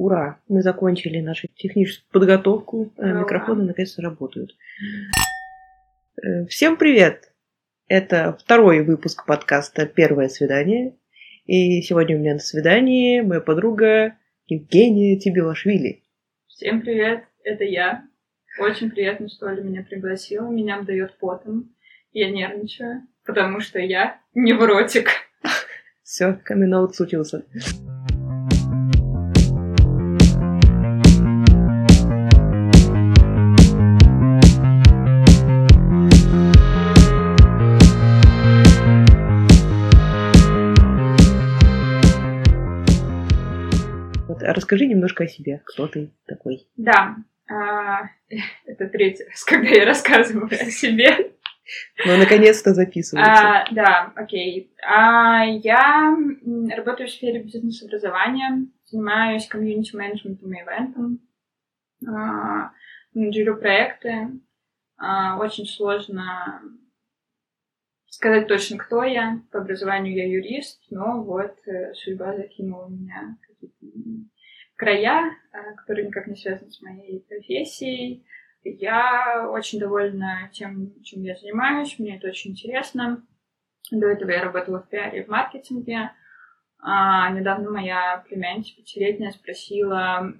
Ура! 0.00 0.40
Мы 0.48 0.62
закончили 0.62 1.20
нашу 1.20 1.48
техническую 1.48 2.10
подготовку. 2.10 2.90
Э, 2.96 3.10
Ура. 3.10 3.20
Микрофоны 3.20 3.64
наконец-то 3.64 4.00
работают. 4.00 4.56
Э, 6.22 6.46
Всем 6.46 6.78
привет! 6.78 7.34
Это 7.86 8.34
второй 8.40 8.82
выпуск 8.82 9.26
подкаста 9.26 9.84
«Первое 9.84 10.28
свидание». 10.28 10.96
И 11.44 11.82
сегодня 11.82 12.16
у 12.16 12.18
меня 12.18 12.32
на 12.32 12.38
свидании 12.38 13.20
моя 13.20 13.42
подруга 13.42 14.16
Евгения 14.46 15.18
Тибилашвили. 15.18 16.02
Всем 16.46 16.80
привет, 16.80 17.24
это 17.44 17.64
я. 17.64 18.02
Очень 18.58 18.90
приятно, 18.90 19.28
что 19.28 19.48
Оля 19.48 19.60
меня 19.60 19.82
пригласила. 19.82 20.48
Меня 20.48 20.78
обдает 20.78 21.14
потом. 21.20 21.74
Я 22.12 22.30
нервничаю, 22.30 23.02
потому 23.26 23.60
что 23.60 23.78
я 23.78 24.18
невротик. 24.32 25.10
Все, 26.02 26.40
камин 26.42 26.90
случился. 26.90 27.44
Расскажи 44.60 44.86
немножко 44.86 45.24
о 45.24 45.28
себе. 45.28 45.62
Кто 45.64 45.88
ты 45.88 46.12
такой? 46.26 46.68
Да, 46.76 47.16
а, 47.50 48.02
это 48.66 48.88
третий 48.88 49.24
раз, 49.24 49.44
когда 49.44 49.68
я 49.68 49.84
рассказываю 49.84 50.46
о 50.46 50.70
себе. 50.70 51.32
Ну, 52.04 52.16
наконец-то 52.18 52.74
записывается. 52.74 53.32
А, 53.32 53.64
да, 53.72 54.12
окей. 54.16 54.74
А, 54.82 55.44
я 55.44 56.16
работаю 56.76 57.08
в 57.08 57.12
сфере 57.12 57.42
бизнес-образования, 57.42 58.66
занимаюсь 58.86 59.46
комьюнити-менеджментом 59.46 60.52
и 60.52 60.60
ивентом, 60.60 61.20
а, 62.06 62.72
менеджерю 63.14 63.56
проекты. 63.56 64.30
А, 64.98 65.38
очень 65.38 65.66
сложно 65.66 66.60
сказать 68.08 68.48
точно, 68.48 68.78
кто 68.78 69.04
я. 69.04 69.40
По 69.52 69.60
образованию 69.60 70.14
я 70.14 70.28
юрист, 70.28 70.82
но 70.90 71.22
вот 71.22 71.56
э, 71.66 71.94
судьба 71.94 72.36
закинула 72.36 72.88
меня 72.88 73.38
какие-то 73.46 73.86
края, 74.80 75.36
а, 75.52 75.74
которые 75.74 76.06
никак 76.06 76.26
не 76.26 76.36
связаны 76.36 76.70
с 76.70 76.80
моей 76.80 77.20
профессией. 77.28 78.24
Я 78.64 79.50
очень 79.50 79.78
довольна 79.78 80.48
тем, 80.52 81.02
чем 81.02 81.22
я 81.22 81.34
занимаюсь, 81.36 81.98
мне 81.98 82.16
это 82.16 82.28
очень 82.28 82.52
интересно. 82.52 83.22
До 83.90 84.06
этого 84.06 84.30
я 84.30 84.42
работала 84.42 84.80
в 84.80 84.88
пиаре 84.88 85.20
и 85.20 85.24
в 85.24 85.28
маркетинге. 85.28 86.12
А 86.82 87.30
недавно 87.30 87.70
моя 87.70 88.24
племянница 88.26 88.74
пятилетняя 88.74 89.32
спросила, 89.32 90.32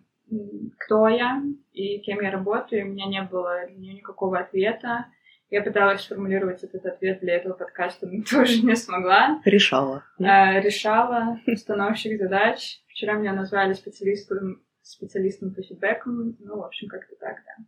кто 0.78 1.08
я 1.08 1.42
и 1.72 1.98
кем 1.98 2.22
я 2.22 2.30
работаю. 2.30 2.80
и 2.80 2.84
У 2.84 2.92
меня 2.92 3.06
не 3.06 3.22
было 3.22 3.66
для 3.66 3.76
нее 3.76 3.94
никакого 3.94 4.38
ответа. 4.38 5.06
Я 5.50 5.62
пыталась 5.62 6.02
сформулировать 6.02 6.62
этот 6.62 6.86
ответ 6.86 7.20
для 7.20 7.34
этого 7.34 7.54
подкаста, 7.54 8.06
но 8.06 8.22
тоже 8.30 8.62
не 8.62 8.76
смогла. 8.76 9.42
Решала. 9.44 10.04
Э, 10.18 10.60
решала 10.60 11.40
установщик 11.46 12.18
задач. 12.18 12.80
Вчера 13.00 13.14
меня 13.14 13.32
назвали 13.32 13.72
специалистом, 13.72 14.60
специалистом 14.82 15.54
по 15.54 15.62
фидбэкам. 15.62 16.36
Ну, 16.38 16.56
в 16.58 16.64
общем, 16.66 16.86
как-то 16.86 17.14
так, 17.18 17.36
да. 17.46 17.64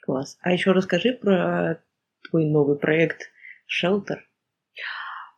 Класс. 0.00 0.38
А 0.40 0.50
еще 0.52 0.72
расскажи 0.72 1.12
про 1.12 1.82
твой 2.30 2.46
новый 2.46 2.78
проект 2.78 3.30
Shelter. 3.68 4.16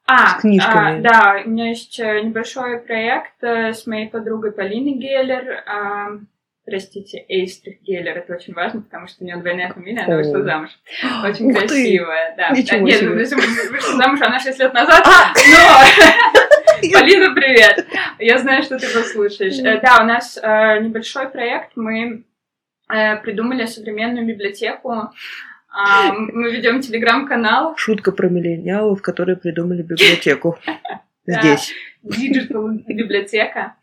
А, 0.06 0.39
С 0.39 0.42
книжками. 0.42 1.00
а, 1.00 1.02
да, 1.02 1.42
у 1.44 1.48
меня 1.50 1.70
есть 1.70 1.98
э, 1.98 2.20
небольшой 2.20 2.78
проект 2.78 3.42
э, 3.42 3.72
с 3.72 3.84
моей 3.89 4.08
подругой 4.08 4.52
Полиной 4.52 4.92
Геллер. 4.92 5.64
а, 5.67 6.11
простите, 6.64 7.24
Эйстрих 7.28 7.83
Геллер. 7.83 8.17
Это 8.17 8.34
очень 8.34 8.55
важно, 8.55 8.80
потому 8.83 9.08
что 9.08 9.24
у 9.24 9.27
нее 9.27 9.39
двойная 9.39 9.72
фамилия, 9.72 10.02
она 10.02 10.19
вышла 10.19 10.41
замуж. 10.45 10.70
Очень 11.24 11.47
Ух 11.50 11.58
ты! 11.62 11.67
красивая, 11.67 12.36
да. 12.36 12.50
Ничего 12.50 12.78
А, 12.78 12.80
Нет, 12.83 12.98
себе. 13.01 13.08
ну, 13.08 13.14
вышла 13.17 13.36
вышла 13.73 13.96
замуж 13.96 14.20
она 14.23 14.39
6 14.39 14.56
лет 14.61 14.73
назад, 14.73 15.02
А! 15.05 15.33
но... 15.51 16.90
Полина, 16.92 17.35
привет! 17.35 17.86
Я 18.20 18.39
знаю, 18.39 18.63
что 18.63 18.79
ты 18.79 18.86
послушаешь. 18.92 19.58
Э, 19.58 19.81
Да, 19.81 19.98
у 20.03 20.05
нас 20.05 20.39
э, 20.41 20.81
небольшой 20.81 21.29
проект. 21.29 21.73
Мы 21.77 22.25
э, 22.92 23.17
придумали 23.17 23.64
современную 23.67 24.27
библиотеку. 24.27 25.11
А, 25.73 26.13
Мы 26.13 26.51
ведем 26.51 26.80
телеграм-канал 26.80 27.75
Шутка 27.77 28.11
про 28.13 28.29
миллениалов, 28.29 29.03
которые 29.03 29.36
придумали 29.36 29.83
библиотеку. 29.83 30.59
Здесь. 31.27 31.73
Digital 32.05 32.83
библиотека. 32.86 33.77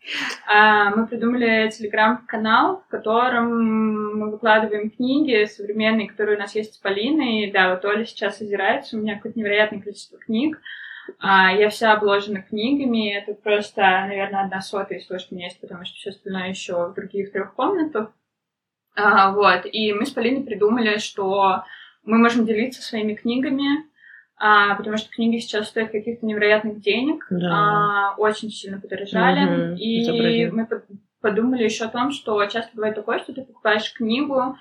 А, 0.46 0.90
Мы 0.90 1.06
придумали 1.06 1.70
телеграм-канал, 1.70 2.84
в 2.86 2.90
котором 2.90 4.18
мы 4.18 4.30
выкладываем 4.30 4.90
книги 4.90 5.46
современные, 5.46 6.08
которые 6.08 6.36
у 6.36 6.40
нас 6.40 6.54
есть 6.54 6.74
с 6.74 6.78
Полиной. 6.78 7.44
И 7.44 7.50
Да, 7.50 7.70
вот 7.70 7.84
Оля 7.84 8.04
сейчас 8.04 8.40
озирается, 8.40 8.96
у 8.96 9.00
меня 9.00 9.16
какое-то 9.16 9.38
невероятное 9.38 9.80
количество 9.80 10.18
книг. 10.18 10.60
А, 11.18 11.52
Я 11.52 11.68
вся 11.70 11.92
обложена 11.92 12.42
книгами, 12.42 13.12
это 13.12 13.34
просто, 13.34 13.80
наверное, 13.80 14.44
одна 14.44 14.60
сотая 14.60 14.98
из 14.98 15.06
того, 15.06 15.18
что 15.18 15.34
у 15.34 15.36
меня 15.36 15.46
есть, 15.46 15.60
потому 15.60 15.84
что 15.84 15.94
все 15.96 16.10
остальное 16.10 16.48
еще 16.48 16.88
в 16.88 16.94
других 16.94 17.32
трех 17.32 17.54
комнатах. 17.54 18.12
А, 18.96 19.32
Вот, 19.32 19.62
и 19.70 19.92
мы 19.92 20.06
с 20.06 20.10
Полиной 20.10 20.42
придумали, 20.44 20.98
что 20.98 21.62
мы 22.04 22.18
можем 22.18 22.46
делиться 22.46 22.82
своими 22.82 23.14
книгами, 23.14 23.86
а, 24.36 24.74
потому 24.76 24.96
что 24.96 25.10
книги 25.10 25.38
сейчас 25.38 25.68
стоят 25.68 25.90
каких-то 25.92 26.24
невероятных 26.26 26.80
денег, 26.80 27.26
Да. 27.30 27.50
а, 28.12 28.14
очень 28.16 28.50
сильно 28.50 28.80
подорожали. 28.80 29.44
Мгм, 29.44 29.76
и 29.76 30.02
изобразил. 30.02 30.54
мы 30.54 30.66
под- 30.66 30.84
подумали 31.20 31.64
еще 31.64 31.84
о 31.84 31.88
том, 31.88 32.12
что 32.12 32.44
часто 32.46 32.70
бывает 32.74 32.94
такое, 32.94 33.18
что 33.18 33.32
ты 33.32 33.42
покупаешь 33.42 33.92
книгу, 33.92 34.56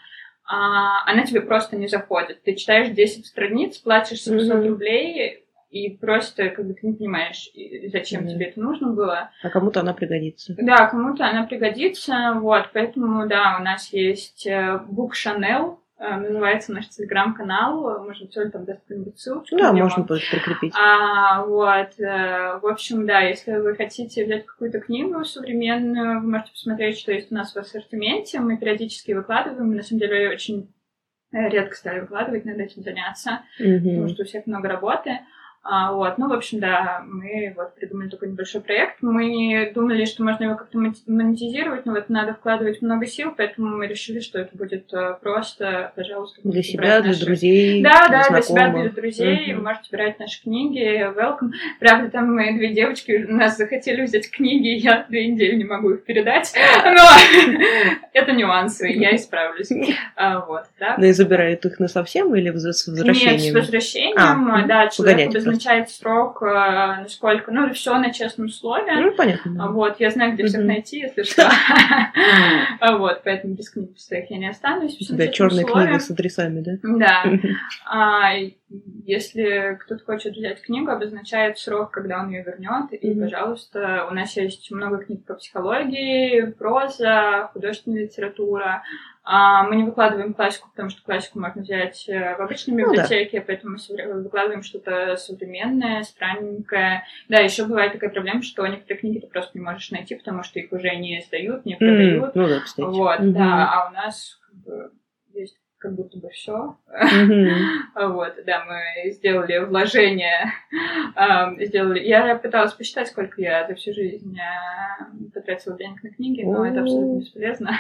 а, 0.46 1.04
она 1.12 1.24
тебе 1.26 1.42
просто 1.42 1.76
не 1.78 1.88
заходит. 1.88 2.42
Ты 2.44 2.56
читаешь 2.56 2.90
10 2.90 3.26
страниц, 3.28 3.78
платишь 3.78 4.22
700 4.22 4.58
Мгм. 4.60 4.68
рублей, 4.70 5.44
и 5.70 5.98
просто 5.98 6.50
как 6.50 6.66
бы 6.66 6.74
ты 6.74 6.88
не 6.88 6.94
понимаешь, 6.94 7.50
зачем 7.92 8.22
Мгм. 8.22 8.30
тебе 8.30 8.46
это 8.48 8.60
нужно 8.62 8.94
было. 8.94 9.32
А 9.44 9.50
кому-то 9.50 9.82
она 9.82 9.94
пригодится. 9.94 10.56
Да, 10.58 10.88
кому-то 10.88 11.26
она 11.28 11.44
пригодится, 11.46 12.34
вот, 12.36 12.70
поэтому, 12.74 13.28
да, 13.28 13.58
у 13.60 13.64
нас 13.64 13.92
есть 13.92 14.48
э, 14.48 14.80
Book 14.90 15.12
Chanel, 15.14 15.78
э, 16.00 16.16
называется 16.16 16.72
наш 16.72 16.88
телеграм-канал, 16.90 18.04
может 18.04 18.36
Оля 18.38 18.50
там 18.50 18.64
даст 18.66 18.82
какую-нибудь 18.82 19.20
ссылочку. 19.20 19.58
Да, 19.58 19.72
на 19.72 19.76
него. 19.76 19.88
можно 19.88 20.04
будет 20.04 20.22
прикрепить. 20.32 20.74
А, 20.80 21.44
вот, 21.46 22.00
э, 22.00 22.60
в 22.62 22.66
общем, 22.66 23.06
да, 23.06 23.20
если 23.22 23.58
вы 23.58 23.76
хотите 23.76 24.24
взять 24.26 24.46
какую-то 24.46 24.80
книгу 24.80 25.24
современную, 25.26 26.22
вы 26.22 26.30
можете 26.32 26.52
посмотреть, 26.52 26.98
что 26.98 27.12
есть 27.12 27.32
у 27.32 27.36
нас 27.36 27.54
в 27.54 27.58
ассортименте. 27.58 28.40
Мы 28.40 28.58
периодически 28.58 29.12
выкладываем. 29.12 29.68
Мы, 29.70 29.76
на 29.76 29.84
самом 29.84 30.00
деле, 30.00 30.30
очень 30.30 30.74
редко 31.34 31.76
стали 31.76 32.00
выкладывать, 32.00 32.46
надо 32.46 32.64
этим 32.64 32.84
заняться, 32.84 33.42
потому 33.58 34.04
Мгм. 34.04 34.10
что 34.10 34.24
у 34.24 34.26
всех 34.26 34.48
много 34.48 34.70
работы. 34.70 35.20
А, 35.70 35.92
вот, 35.92 36.18
ну, 36.18 36.30
в 36.30 36.34
общем, 36.34 36.60
да, 36.60 37.04
мы 37.06 37.54
вот 37.58 37.76
придумали 37.76 38.08
такой 38.08 38.30
небольшой 38.30 38.62
проект. 38.62 39.02
Мы 39.02 39.70
думали, 39.76 40.06
что 40.06 40.24
можно 40.24 40.46
его 40.46 40.56
как-то 40.56 40.78
мон- 40.80 40.96
монетизировать, 41.08 41.86
но 41.86 41.92
вот 41.94 42.08
надо 42.10 42.34
вкладывать 42.36 42.82
много 42.82 43.06
сил, 43.06 43.34
поэтому 43.36 43.76
мы 43.76 43.86
решили, 43.88 44.22
что 44.22 44.40
это 44.40 44.56
будет 44.56 44.94
э, 44.94 45.16
просто, 45.22 45.92
пожалуйста, 45.96 46.40
Для 46.46 46.64
себя, 46.64 47.02
для 47.02 47.10
наши- 47.12 47.26
друзей, 47.26 47.84
да, 47.84 48.08
да, 48.10 48.30
для 48.30 48.42
себя, 48.42 48.42
знакомых. 48.42 48.94
для 48.94 49.02
друзей. 49.02 49.54
Вы 49.54 49.62
можете 49.62 49.90
брать 49.92 50.20
наши 50.20 50.42
книги. 50.42 51.04
Welcome. 51.14 51.52
Правда, 51.82 52.10
там 52.12 52.34
мои 52.34 52.56
две 52.58 52.74
девочки 52.74 53.26
у 53.30 53.34
нас 53.36 53.58
захотели 53.58 54.04
взять 54.04 54.32
книги, 54.32 54.70
я 54.70 55.06
две 55.10 55.28
недели 55.28 55.56
не 55.56 55.66
могу 55.66 55.92
их 55.92 56.04
передать. 56.06 56.54
Но 56.86 57.04
это 58.14 58.32
нюансы, 58.32 58.88
я 58.88 59.16
исправлюсь. 59.16 59.70
А, 60.16 60.40
Вот, 60.46 60.64
да. 60.80 60.96
Да 60.98 61.08
и 61.08 61.12
забирают 61.12 61.66
их 61.66 61.80
на 61.80 61.88
совсем 61.88 62.34
или 62.36 62.50
с 62.56 62.64
Нет, 62.64 62.76
с 62.76 62.88
возвращением? 62.88 63.54
возвращением, 63.54 64.52
А, 64.52 64.66
да, 64.66 64.88
человек 64.88 65.18
обозначает 65.58 65.90
срок, 65.90 66.42
э, 66.42 67.02
насколько, 67.02 67.52
ну, 67.52 67.74
все 67.74 67.98
на 67.98 68.12
честном 68.12 68.50
слове. 68.50 69.00
Ну, 69.00 69.12
понятно. 69.16 69.52
да. 69.54 69.68
Вот, 69.68 70.00
я 70.00 70.12
знаю, 70.12 70.34
где 70.34 70.46
всех 70.46 70.64
найти, 70.64 71.00
если 71.00 71.24
что. 71.24 71.50
Вот, 72.98 73.22
поэтому 73.24 73.54
без 73.54 73.70
книг 73.70 73.98
своих 73.98 74.30
я 74.30 74.38
не 74.38 74.50
останусь. 74.50 74.98
У 75.00 75.04
тебя 75.04 75.28
черная 75.28 75.64
книга 75.64 76.00
с 76.00 76.10
адресами, 76.10 76.62
да? 76.62 76.72
Да. 76.84 77.24
Если 78.70 79.78
кто-то 79.82 80.04
хочет 80.04 80.36
взять 80.36 80.62
книгу, 80.62 80.92
обозначает 80.92 81.58
срок, 81.58 81.92
когда 81.92 82.20
он 82.20 82.30
ее 82.30 82.44
вернет. 82.44 82.92
И, 82.92 83.12
Мгм. 83.12 83.22
пожалуйста, 83.22 84.06
у 84.12 84.14
нас 84.14 84.36
есть 84.36 84.70
много 84.72 84.98
книг 84.98 85.26
по 85.26 85.36
психологии, 85.36 86.52
проза, 86.52 87.50
художественная 87.54 88.04
литература. 88.04 88.84
А, 89.24 89.64
мы 89.64 89.78
не 89.78 89.84
выкладываем 89.84 90.34
классику, 90.34 90.70
потому 90.70 90.90
что 90.90 91.02
классику 91.04 91.40
можно 91.40 91.62
взять 91.62 92.08
э, 92.10 92.36
в 92.36 92.42
обычной 92.42 92.76
Ну 92.76 92.80
да. 92.84 93.04
библиотеке, 93.04 93.42
поэтому 93.42 93.78
мы 93.90 94.24
выкладываем 94.24 94.64
что-то 94.64 95.16
современное, 95.18 96.04
странненькое. 96.04 97.04
Да, 97.30 97.40
еще 97.40 97.66
бывает 97.66 97.94
такая 97.94 98.10
проблема, 98.10 98.42
что 98.42 98.68
некоторые 98.68 99.00
книги 99.00 99.20
ты 99.20 99.28
просто 99.28 99.58
не 99.58 99.64
можешь 99.64 99.92
найти, 99.92 100.16
потому 100.16 100.44
что 100.44 100.60
их 100.60 100.72
уже 100.74 100.94
не 100.96 101.22
сдают, 101.22 101.66
не 101.66 101.76
продают. 101.76 102.36
Ну 102.36 102.48
да, 102.48 102.60
кстати. 102.60 102.86
Вот, 102.86 103.20
Мгм. 103.20 103.34
да, 103.34 103.72
а 103.74 103.90
у 103.90 103.94
нас 103.94 104.40
как 104.46 104.56
бы, 104.64 104.92
как 105.80 105.94
будто 105.96 106.18
бы 106.18 106.30
все. 106.30 106.78
Мгм. 106.88 107.50
Вот, 107.96 108.34
да, 108.46 108.66
мы 108.66 109.12
сделали 109.12 109.58
вложение, 109.60 110.52
ам, 111.16 111.58
сделали... 111.64 112.00
Я 112.00 112.36
пыталась 112.36 112.74
посчитать, 112.74 113.08
сколько 113.08 113.42
я 113.42 113.68
за 113.68 113.76
всю 113.76 113.94
жизнь 113.94 114.38
а, 114.40 115.08
потратила 115.34 115.78
денег 115.78 116.04
на 116.04 116.10
книги, 116.12 116.44
но 116.44 116.66
это 116.66 116.82
абсолютно 116.82 117.20
бесполезно. 117.20 117.72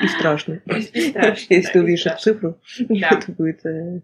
И 0.00 0.06
страшно. 0.08 0.54
И- 0.66 0.78
и 0.78 1.10
страшно, 1.10 1.46
Если 1.54 1.66
да, 1.66 1.72
ты 1.72 1.80
увидишь 1.82 2.06
эту 2.06 2.18
цифру, 2.20 2.60
Да. 2.88 3.08
это 3.12 3.32
будет... 3.32 3.64
э, 3.66 4.00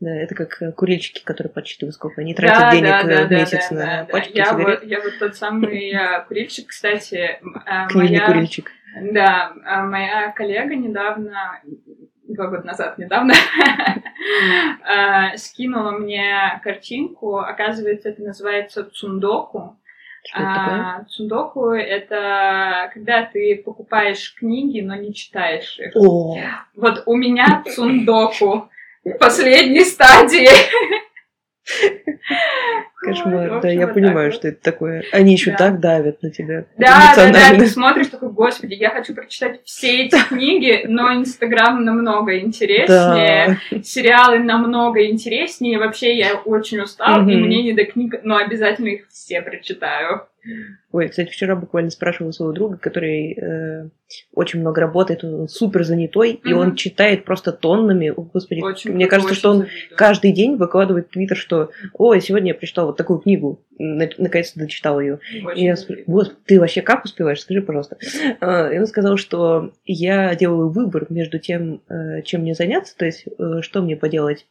Да, 0.00 0.14
это 0.14 0.34
как 0.34 0.62
э, 0.62 0.72
курильщики, 0.72 1.24
которые 1.24 1.52
подсчитывают, 1.52 1.94
сколько 1.96 2.20
они 2.20 2.34
Да, 2.34 2.42
тратят 2.42 2.70
денег 2.72 2.88
да, 2.90 3.00
э, 3.00 3.04
да, 3.18 3.24
в 3.24 3.28
да, 3.28 3.36
месяц 3.36 3.68
да, 3.70 3.74
на 3.74 3.80
да, 3.84 4.04
да. 4.04 4.12
пачки 4.12 4.36
Я 4.36 4.44
сигарет. 4.46 4.66
вот, 4.80 4.88
я 4.88 5.00
вот 5.02 5.18
тот 5.18 5.36
самый 5.36 5.94
курильщик, 6.28 6.68
кстати, 6.68 7.40
Книжный 7.90 8.18
моя... 8.20 8.26
курильщик. 8.26 8.70
Да, 9.12 9.52
моя 9.86 10.30
коллега 10.30 10.76
недавно, 10.76 11.60
два 12.34 12.48
года 12.48 12.66
назад 12.66 12.98
недавно, 12.98 13.34
а, 14.84 15.36
скинула 15.36 15.92
мне 15.92 16.60
картинку. 16.62 17.38
Оказывается, 17.38 18.10
это 18.10 18.22
называется 18.22 18.84
цундоку. 18.92 19.76
А, 20.34 21.04
цундоку— 21.04 21.70
это 21.72 22.90
когда 22.94 23.24
ты 23.24 23.62
покупаешь 23.64 24.34
книги, 24.34 24.80
но 24.80 24.94
не 24.94 25.12
читаешь 25.12 25.78
их. 25.78 25.94
О, 25.94 26.38
Вот 26.74 27.02
у 27.06 27.14
меня 27.16 27.62
цундоку 27.74 28.70
последней 29.18 29.84
стадии. 29.84 30.48
кошмар. 33.00 33.60
Да, 33.60 33.68
я 33.68 33.86
вот 33.86 33.94
понимаю, 33.94 34.30
вот. 34.30 34.34
что 34.34 34.48
это 34.48 34.60
такое. 34.62 35.04
Они 35.12 35.32
еще 35.32 35.52
Да. 35.52 35.56
так 35.56 35.80
давят 35.80 36.22
на 36.22 36.30
тебя. 36.30 36.66
Да, 36.78 37.12
да, 37.16 37.32
да, 37.32 37.50
ты 37.58 37.66
смотришь 37.68 38.08
такой, 38.08 38.30
господи, 38.30 38.74
я 38.74 38.90
хочу 38.90 39.14
прочитать 39.14 39.60
все 39.64 40.04
эти 40.06 40.16
книги, 40.28 40.84
но 40.86 41.12
Инстаграм 41.14 41.84
намного 41.84 42.38
интереснее, 42.38 43.58
Да. 43.70 43.82
сериалы 43.82 44.38
намного 44.38 45.06
интереснее, 45.06 45.78
вообще 45.78 46.16
я 46.16 46.34
очень 46.34 46.80
устал, 46.80 47.28
и 47.28 47.36
мне 47.36 47.62
не 47.62 47.72
до 47.72 47.84
книг, 47.84 48.20
но 48.22 48.36
обязательно 48.36 48.88
их 48.88 49.08
все 49.08 49.42
прочитаю. 49.42 50.26
Ой, 50.92 51.08
кстати, 51.08 51.30
вчера 51.30 51.56
буквально 51.56 51.90
спрашивала 51.90 52.30
своего 52.32 52.52
друга, 52.52 52.76
который 52.76 53.32
э, 53.32 53.88
очень 54.34 54.60
много 54.60 54.80
работает, 54.80 55.24
он 55.24 55.48
супер 55.48 55.84
занятой, 55.84 56.32
и 56.32 56.48
Мгм. 56.50 56.58
он 56.58 56.74
читает 56.76 57.24
просто 57.24 57.50
тоннами. 57.52 58.10
О, 58.10 58.22
Господи, 58.22 58.60
Очень, 58.60 58.92
мне 58.92 59.06
кажется, 59.06 59.32
очень 59.32 59.38
что 59.38 59.50
он 59.50 59.56
завидую. 59.58 59.96
каждый 59.96 60.32
день 60.32 60.56
выкладывает 60.56 61.08
в 61.08 61.10
Твиттер, 61.10 61.36
что 61.36 61.70
«Ой, 61.94 62.20
сегодня 62.20 62.48
я 62.48 62.54
прочитал 62.54 62.86
вот 62.86 62.96
такую 62.96 63.18
книгу, 63.20 63.60
наконец-то 63.78 64.60
дочитал 64.60 65.00
ее». 65.00 65.20
Очень 65.44 65.62
И 65.62 65.64
я 65.64 65.74
«Господи, 66.06 66.34
ты 66.46 66.60
вообще 66.60 66.82
как 66.82 67.04
успеваешь? 67.04 67.40
Скажи, 67.40 67.62
пожалуйста». 67.62 67.96
А, 68.40 68.70
И 68.70 68.78
он 68.78 68.86
сказал, 68.86 69.16
что 69.16 69.72
я 69.84 70.34
делаю 70.34 70.68
выбор 70.70 71.06
между 71.10 71.38
тем, 71.38 71.82
э, 71.88 72.22
чем 72.22 72.42
мне 72.42 72.54
заняться, 72.54 72.96
то 72.96 73.04
есть 73.04 73.26
э, 73.38 73.60
что 73.62 73.82
мне 73.82 73.96
поделать, 73.96 74.46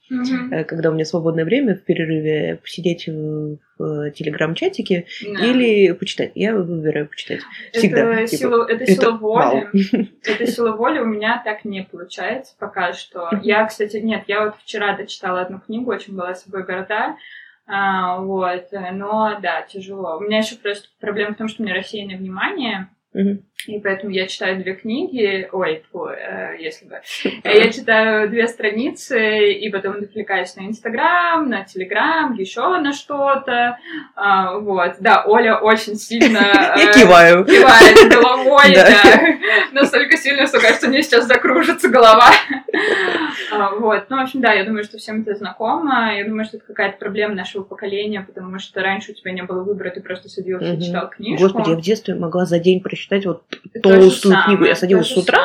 э, 0.51 0.63
когда 0.63 0.89
у 0.89 0.93
меня 0.93 1.05
свободное 1.05 1.45
время 1.45 1.75
в 1.75 1.81
перерыве, 1.81 2.59
посидеть 2.61 3.07
в 3.07 3.57
в 3.77 4.11
телеграм-чатике 4.11 5.05
Да. 5.23 5.45
или 5.45 5.91
почитать. 5.93 6.31
Я 6.35 6.55
выбираю 6.55 7.07
почитать. 7.07 7.41
Всегда. 7.71 8.13
Это, 8.13 8.27
типа, 8.27 8.37
сила, 8.41 8.65
это 8.65 8.83
это 8.83 8.91
сила 8.93 9.11
воли. 9.17 9.43
вау. 9.43 9.63
Это 10.23 10.47
сила 10.47 10.71
воли 10.75 10.99
у 10.99 11.05
меня 11.05 11.41
так 11.43 11.65
не 11.65 11.83
получается 11.83 12.53
пока 12.59 12.93
что. 12.93 13.29
Я, 13.41 13.65
кстати, 13.65 13.97
нет, 13.97 14.23
я 14.27 14.45
вот 14.45 14.55
вчера 14.63 14.95
дочитала 14.95 15.41
одну 15.41 15.59
книгу, 15.59 15.91
очень 15.91 16.15
была 16.15 16.35
собой 16.35 16.63
горда. 16.63 17.15
А, 17.65 18.19
вот, 18.19 18.67
но 18.71 19.39
да, 19.41 19.61
тяжело. 19.61 20.17
У 20.17 20.21
меня 20.21 20.39
еще 20.39 20.55
просто 20.55 20.87
проблема 20.99 21.33
в 21.33 21.37
том, 21.37 21.47
что 21.47 21.61
у 21.61 21.65
меня 21.65 21.75
рассеянное 21.75 22.17
внимание, 22.17 22.89
и 23.67 23.79
поэтому 23.79 24.11
я 24.11 24.27
читаю 24.27 24.61
две 24.61 24.73
книги, 24.73 25.47
ой, 25.51 25.83
фу, 25.91 26.07
э, 26.07 26.57
если 26.59 26.85
бы. 26.85 26.99
Я 27.43 27.71
читаю 27.71 28.27
две 28.27 28.47
страницы, 28.47 29.51
и 29.51 29.69
потом 29.69 29.97
отвлекаюсь 29.97 30.55
на 30.55 30.61
Инстаграм, 30.67 31.47
на 31.47 31.63
Телеграм, 31.63 32.33
еще 32.33 32.79
на 32.79 32.91
что-то. 32.91 33.77
А, 34.15 34.57
вот, 34.57 34.95
да, 34.99 35.23
Оля 35.25 35.57
очень 35.57 35.95
сильно... 35.95 36.39
Я 36.75 36.89
э, 36.89 36.93
киваю. 36.93 37.45
кивает 37.45 38.11
головой, 38.11 38.65
да. 38.75 38.93
Настолько 39.71 40.17
сильно, 40.17 40.47
что 40.47 40.59
кажется, 40.59 40.89
мне 40.89 41.03
сейчас 41.03 41.25
закружится 41.25 41.89
голова. 41.89 42.31
А, 43.51 43.75
Вот. 43.75 44.05
Ну, 44.09 44.17
в 44.17 44.19
общем, 44.21 44.41
да, 44.41 44.53
я 44.53 44.63
думаю, 44.65 44.83
что 44.83 44.97
всем 44.97 45.21
это 45.21 45.35
знакомо. 45.35 46.15
Я 46.15 46.25
думаю, 46.25 46.45
что 46.45 46.57
это 46.57 46.65
какая-то 46.65 46.97
проблема 46.97 47.35
нашего 47.35 47.63
поколения, 47.63 48.21
потому 48.21 48.57
что 48.59 48.81
раньше 48.81 49.11
у 49.11 49.15
тебя 49.15 49.31
не 49.31 49.43
было 49.43 49.63
выбора, 49.63 49.91
ты 49.91 50.01
просто 50.01 50.29
садился 50.29 50.73
и 50.73 50.81
читал 50.81 51.09
книжку. 51.09 51.43
Господи, 51.43 51.69
я 51.71 51.75
в 51.75 51.81
детстве 51.81 52.15
могла 52.15 52.45
за 52.45 52.59
день 52.59 52.81
прочитать 52.81 53.25
вот 53.25 53.43
толстую 53.81 54.35
книгу. 54.45 54.65
Я 54.65 54.75
садилась 54.75 55.07
с 55.07 55.17
утра, 55.17 55.39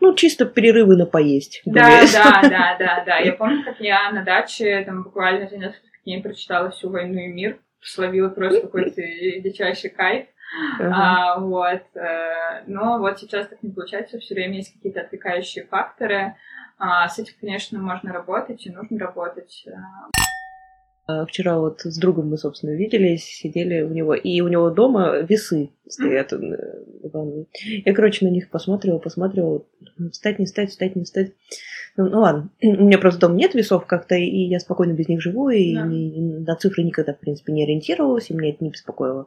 ну, 0.00 0.14
чисто 0.14 0.46
перерывы 0.46 0.96
на 0.96 1.06
поесть. 1.06 1.62
Да, 1.64 2.02
да, 2.12 2.40
да, 2.42 2.76
да, 2.78 3.04
да. 3.06 3.18
Я 3.18 3.32
помню, 3.32 3.64
как 3.64 3.80
я 3.80 4.10
на 4.10 4.24
даче 4.24 4.82
там 4.86 5.02
буквально 5.02 5.48
за 5.48 5.56
несколько 5.56 5.86
дней 6.04 6.22
прочитала 6.22 6.70
всю 6.70 6.88
«Войну 6.90 7.20
и 7.20 7.28
мир», 7.28 7.58
словила 7.82 8.28
просто 8.28 8.60
какой-то 8.62 9.02
дичайший 9.42 9.90
кайф. 9.90 10.26
Ага. 10.80 10.92
А, 10.92 11.38
вот. 11.38 11.82
э, 11.94 12.64
Но 12.66 12.98
вот 12.98 13.20
сейчас 13.20 13.46
так 13.46 13.62
не 13.62 13.70
получается, 13.70 14.18
все 14.18 14.34
время 14.34 14.56
есть 14.56 14.72
какие-то 14.74 15.02
отвлекающие 15.02 15.64
факторы. 15.66 16.34
А, 16.80 17.08
С 17.08 17.18
этим, 17.18 17.34
конечно, 17.40 17.78
можно 17.78 18.12
работать 18.12 18.66
и 18.66 18.70
нужно 18.70 18.98
работать. 18.98 19.64
А 21.06 21.26
Вчера 21.26 21.58
вот 21.58 21.80
с 21.80 21.98
другом 21.98 22.28
мы, 22.30 22.38
собственно, 22.38 22.70
виделись, 22.70 23.24
сидели 23.24 23.82
у 23.82 23.88
него, 23.88 24.14
и 24.14 24.40
у 24.42 24.48
него 24.48 24.70
дома 24.70 25.16
весы 25.18 25.70
стоят 25.88 26.32
э, 26.32 26.36
в 26.38 27.10
ванной. 27.12 27.48
Я, 27.84 27.92
короче, 27.94 28.24
на 28.24 28.30
них 28.30 28.48
посмотрела, 28.48 28.98
посмотрела, 28.98 29.64
встать, 30.12 30.38
не 30.38 30.46
встать, 30.46 30.70
встать, 30.70 30.94
не 30.94 31.02
встать. 31.02 31.32
Ну, 31.96 32.08
ну 32.08 32.20
ладно, 32.20 32.50
у 32.62 32.84
меня 32.84 32.98
просто 32.98 33.20
дома 33.22 33.34
нет 33.34 33.54
весов 33.54 33.86
как-то, 33.86 34.14
и 34.14 34.24
я 34.44 34.60
спокойно 34.60 34.92
без 34.92 35.08
них 35.08 35.20
живу, 35.20 35.48
и 35.50 35.74
Да. 35.74 35.82
ни- 35.84 36.44
на 36.46 36.54
цифры 36.54 36.84
никогда, 36.84 37.12
в 37.12 37.18
принципе, 37.18 37.52
не 37.52 37.64
ориентировалась, 37.64 38.30
и 38.30 38.34
меня 38.34 38.50
это 38.50 38.62
не 38.62 38.70
беспокоило. 38.70 39.26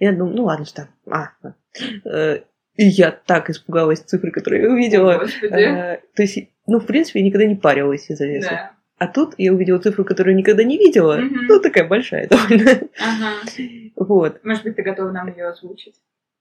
Я 0.00 0.12
думаю, 0.12 0.36
ну 0.36 0.44
ладно, 0.44 0.66
встань. 0.66 0.88
А, 1.10 1.30
ладно. 1.42 1.56
Э, 2.04 2.40
И 2.76 2.84
я 2.84 3.10
так 3.12 3.48
испугалась 3.50 4.00
цифры, 4.00 4.30
которые 4.30 4.62
я 4.64 4.70
увидела. 4.70 5.18
Господи. 5.18 5.52
Э, 5.54 6.00
То 6.14 6.22
есть, 6.22 6.38
ну, 6.68 6.78
в 6.80 6.86
принципе, 6.86 7.20
я 7.20 7.26
никогда 7.26 7.46
не 7.46 7.56
парилась 7.56 8.08
из-за 8.10 8.26
веса. 8.26 8.50
Да. 8.50 8.70
А 8.98 9.06
тут 9.06 9.34
я 9.38 9.52
увидела 9.52 9.78
цифру, 9.78 10.04
которую 10.04 10.36
никогда 10.36 10.64
не 10.64 10.76
видела. 10.78 11.16
Мгм. 11.18 11.46
Ну, 11.48 11.60
такая 11.60 11.86
большая 11.88 12.28
довольно. 12.28 12.80
Ага. 13.00 13.34
Вот. 13.96 14.44
Может 14.44 14.64
быть, 14.64 14.76
ты 14.76 14.82
готова 14.82 15.10
нам 15.12 15.28
ее 15.28 15.46
озвучить? 15.48 15.94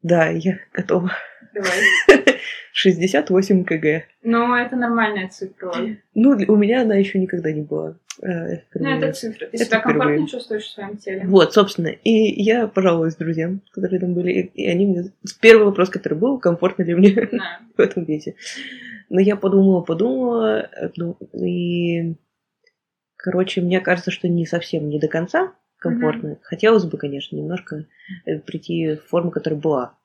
Да, 0.03 0.27
я 0.29 0.59
готова. 0.74 1.12
Давай. 1.53 1.69
68 2.74 3.63
кг. 3.63 4.03
Ну, 4.24 4.53
это 4.56 4.75
нормальная 4.75 5.27
цифра. 5.29 5.71
Ну, 6.13 6.30
у 6.47 6.56
меня 6.56 6.81
она 6.83 6.95
еще 6.95 7.18
никогда 7.19 7.51
не 7.51 7.62
была. 7.62 7.95
э, 8.21 8.57
Ну, 8.75 8.89
это 8.97 9.12
цифра. 9.13 9.47
Ты 9.47 9.57
Это 9.57 9.65
себя 9.65 9.80
комфортно 9.80 10.12
впервые. 10.12 10.27
чувствуешь 10.27 10.63
в 10.65 10.71
своем 10.71 10.97
теле? 10.97 11.23
Вот, 11.25 11.53
собственно. 11.53 11.88
И 11.88 12.41
я 12.44 12.68
пожаловалась 12.68 13.15
друзьям, 13.15 13.62
которые 13.71 14.00
там 14.00 14.13
были. 14.13 14.31
И 14.31 14.41
и 14.63 14.68
они 14.68 14.85
мне... 14.85 15.12
Первый 15.41 15.65
вопрос, 15.65 15.89
который 15.89 16.18
был, 16.18 16.38
комфортно 16.39 16.83
ли 16.83 16.94
мне 16.95 17.12
Да. 17.12 17.59
в 17.77 17.80
этом 17.81 18.03
весе. 18.06 18.35
Но 19.09 19.19
я 19.21 19.35
подумала, 19.35 19.81
подумала, 19.81 20.69
э, 20.71 20.90
ну, 20.97 21.18
и... 21.33 22.16
Короче, 23.16 23.61
мне 23.61 23.80
кажется, 23.81 24.11
что 24.11 24.28
не 24.28 24.45
совсем, 24.45 24.90
не 24.90 24.99
до 24.99 25.07
конца 25.07 25.54
комфортно. 25.80 26.37
Хотелось 26.44 26.85
бы, 26.85 26.97
конечно, 26.97 27.35
немножко 27.35 27.85
э, 28.26 28.40
прийти 28.40 28.95
в 28.95 29.06
форму, 29.07 29.31
которая 29.31 29.59
была. 29.59 29.97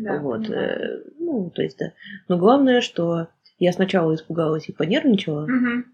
Да, 0.00 0.18
вот. 0.18 0.46
понимаю. 0.46 0.70
э, 0.70 1.02
Ну, 1.18 1.50
то 1.50 1.62
есть, 1.62 1.78
да. 1.78 1.92
Но 2.28 2.36
главное, 2.38 2.80
что 2.80 3.28
я 3.58 3.72
сначала 3.72 4.14
испугалась 4.14 4.68
и 4.68 4.72
понервничала, 4.72 5.46
Мгм. 5.46 5.84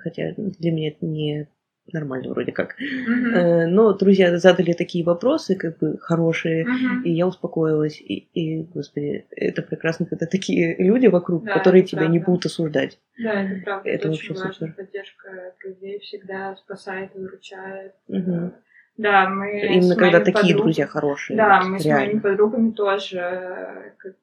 хотя 0.00 0.34
для 0.36 0.72
меня 0.72 0.88
это 0.88 1.04
не 1.06 1.48
нормально 1.92 2.30
вроде 2.30 2.52
как. 2.52 2.76
Э, 2.80 3.66
Но 3.66 3.92
друзья 3.92 4.36
задали 4.38 4.72
такие 4.72 5.04
вопросы, 5.04 5.54
как 5.56 5.78
бы 5.78 5.98
хорошие, 5.98 6.64
Мгм. 6.66 7.02
и 7.02 7.10
я 7.10 7.26
успокоилась. 7.26 8.00
И, 8.00 8.28
и, 8.34 8.62
господи, 8.64 9.26
это 9.30 9.62
прекрасно, 9.62 10.06
когда 10.06 10.26
такие 10.26 10.76
люди 10.78 11.06
вокруг, 11.06 11.44
Да, 11.44 11.54
которые 11.54 11.82
тебя 11.84 12.06
не 12.06 12.18
правда. 12.18 12.26
будут 12.26 12.46
осуждать. 12.46 12.98
Да, 13.18 13.42
это 13.42 13.62
правда. 13.64 13.88
Это 13.88 14.08
Это, 14.08 14.10
очень 14.10 14.34
важно. 14.34 14.52
супер. 14.52 14.72
Поддержка 14.74 15.54
друзей 15.62 15.98
всегда 16.00 16.56
спасает 16.56 17.14
выручает. 17.14 17.92
Мгм. 18.08 18.52
Да, 18.96 19.28
мы 19.30 19.60
Именно 19.66 19.94
с 19.94 19.96
когда 19.96 20.20
такие 20.20 20.54
подруг- 20.54 20.62
друзья 20.64 20.86
хорошие. 20.86 21.36
Да, 21.36 21.60
вот, 21.60 21.68
мы 21.70 21.78
с 21.80 21.84
реально. 21.84 22.04
моими 22.06 22.18
подругами 22.20 22.70
тоже 22.72 23.18
э, 23.18 23.90
как 23.96 24.14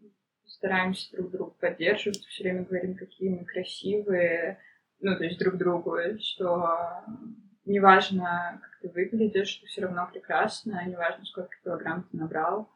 стараемся 0.46 1.16
друг 1.16 1.32
друга 1.32 1.52
поддерживать, 1.60 2.20
все 2.26 2.44
время 2.44 2.64
говорим, 2.64 2.96
какие 2.96 3.30
мы 3.30 3.46
красивые, 3.46 4.58
ну, 5.02 5.16
то 5.18 5.24
есть 5.24 5.40
друг 5.40 5.56
другу, 5.58 5.98
что 6.20 6.68
неважно, 7.68 8.60
как 8.62 8.80
ты 8.82 8.90
выглядишь, 8.90 9.56
ты 9.56 9.68
все 9.68 9.82
равно 9.82 10.08
прекрасна, 10.12 10.84
неважно, 10.86 11.26
сколько 11.26 11.50
килограмм 11.64 12.04
ты 12.12 12.18
набрал. 12.18 12.70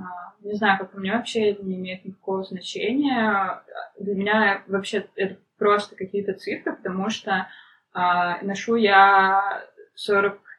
А, 0.00 0.34
Не 0.42 0.54
знаю, 0.54 0.78
как 0.78 0.94
у 0.94 1.00
меня 1.00 1.16
вообще 1.16 1.50
это 1.52 1.62
не 1.64 1.76
имеет 1.76 2.04
никакого 2.04 2.42
значения. 2.44 3.62
Для 3.98 4.14
меня 4.14 4.62
вообще 4.66 5.06
это 5.14 5.36
просто 5.58 5.96
какие-то 5.96 6.34
цифры, 6.34 6.74
потому 6.76 7.08
что 7.08 7.46
а, 7.92 8.42
ношу 8.42 8.74
я 8.76 9.62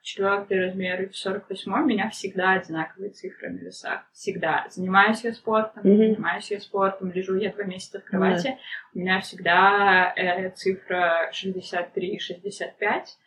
четвертый 0.01 0.67
размер 0.67 1.01
и 1.01 1.11
48 1.11 1.73
у 1.73 1.85
меня 1.85 2.09
всегда 2.11 2.51
одинаковые 2.53 3.09
цифры 3.11 3.49
на 3.49 3.57
весах. 3.57 4.03
Всегда. 4.13 4.65
Занимаюсь 4.69 5.23
я 5.23 5.33
спортом, 5.33 5.81
Мгм. 5.83 5.97
занимаюсь 5.97 6.51
я 6.51 6.59
спортом, 6.59 7.11
лежу 7.11 7.35
я 7.35 7.51
два 7.51 7.63
месяца 7.63 7.99
в 7.99 8.03
кровати. 8.05 8.57
У 8.93 8.99
меня 8.99 9.19
всегда 9.21 10.13
э, 10.15 10.51
цифра 10.51 11.31
63-65. 11.33 13.17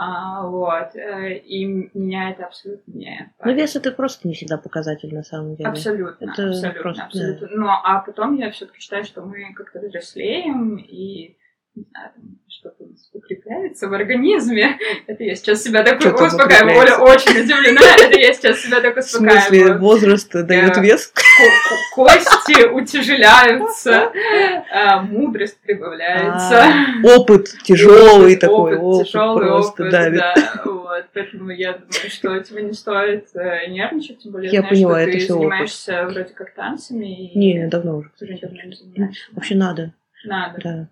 А, 0.00 0.46
вот. 0.46 0.94
э, 0.94 1.38
и 1.38 1.64
меня 1.64 2.30
это 2.30 2.46
абсолютно 2.46 2.92
не 2.92 3.32
Но 3.44 3.50
вес 3.50 3.74
это 3.74 3.90
просто 3.90 4.28
не 4.28 4.34
всегда 4.34 4.56
показатель 4.56 5.12
на 5.12 5.24
самом 5.24 5.56
деле. 5.56 5.68
Абсолютно, 5.68 6.30
Это 6.30 6.48
абсолютно, 6.50 6.82
просто, 6.82 7.04
абсолютно. 7.04 7.48
Ну, 7.50 7.66
а 7.68 8.00
потом 8.00 8.36
я 8.36 8.52
все-таки 8.52 8.80
считаю, 8.80 9.02
что 9.02 9.22
мы 9.22 9.52
как-то 9.54 9.80
взрослеем 9.80 10.76
и 10.76 11.36
не 11.74 11.84
знаю, 11.90 12.12
там 12.14 12.38
что-то 12.58 12.84
укрепляется 13.12 13.88
в 13.88 13.92
организме. 13.94 14.78
Это 15.06 15.22
я 15.24 15.34
сейчас 15.36 15.62
себя 15.62 15.82
так 15.84 15.98
успокаиваю. 16.00 16.78
Оля 16.78 16.96
очень 16.98 17.40
удивлена. 17.40 17.80
Это 18.00 18.18
я 18.18 18.32
сейчас 18.32 18.60
себя 18.60 18.80
так 18.80 18.96
В 18.96 19.02
смысле, 19.02 19.38
успокаиваю. 19.38 19.78
возраст 19.80 20.32
дает 20.32 20.76
Я- 20.76 20.82
вес? 20.82 21.06
Ко- 21.08 21.22
ко- 21.22 21.94
Кости 21.94 22.66
утяжеляются, 22.66 24.12
а, 24.72 25.00
мудрость 25.02 25.58
прибавляется. 25.60 26.62
А, 26.64 26.72
Опыт 27.16 27.48
тяжелый 27.64 28.36
такой, 28.36 28.76
опыт, 28.76 29.06
тяжелый 29.06 29.50
опыт, 29.50 29.90
давит. 29.90 30.18
да, 30.20 30.34
поэтому 31.12 31.50
я 31.50 31.72
думаю, 31.72 32.10
что 32.10 32.38
тебе 32.40 32.62
не 32.62 32.72
стоит 32.72 33.28
э, 33.34 33.66
нервничать, 33.68 34.18
тем 34.22 34.32
более 34.32 34.50
Я 34.50 34.62
поняла, 34.62 35.00
что 35.00 35.10
это 35.10 35.18
ты 35.18 35.26
занимаешься 35.26 36.02
вроде 36.06 36.32
как 36.34 36.54
танцами. 36.54 37.30
Не, 37.34 37.66
давно 37.68 37.98
уже. 37.98 38.10
Вообще 39.32 39.54
надо, 39.54 39.92
Надо. 40.24 40.58
да. 40.62 40.88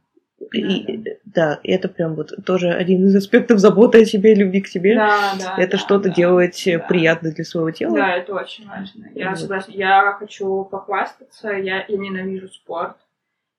И, 0.52 1.18
да, 1.24 1.60
это 1.62 1.88
прям 1.88 2.14
вот 2.14 2.32
тоже 2.44 2.70
один 2.70 3.06
из 3.06 3.16
аспектов 3.16 3.58
заботы 3.58 4.02
о 4.02 4.04
себе, 4.04 4.34
любви 4.34 4.60
к 4.60 4.68
себе. 4.68 4.94
Да, 4.94 5.32
да. 5.38 5.54
это 5.58 5.72
да, 5.72 5.78
что-то 5.78 6.08
да, 6.08 6.14
делать 6.14 6.62
да. 6.66 6.78
приятно 6.78 7.32
для 7.32 7.44
своего 7.44 7.70
тела. 7.70 7.96
Да, 7.96 8.16
это 8.16 8.34
очень 8.34 8.68
важно. 8.68 9.06
Я 9.14 9.30
Вот. 9.30 9.38
согласна. 9.38 9.72
Я 9.72 10.16
хочу 10.18 10.64
похвастаться. 10.64 11.50
Я, 11.50 11.84
я 11.88 11.96
ненавижу 11.96 12.48
спорт. 12.48 12.96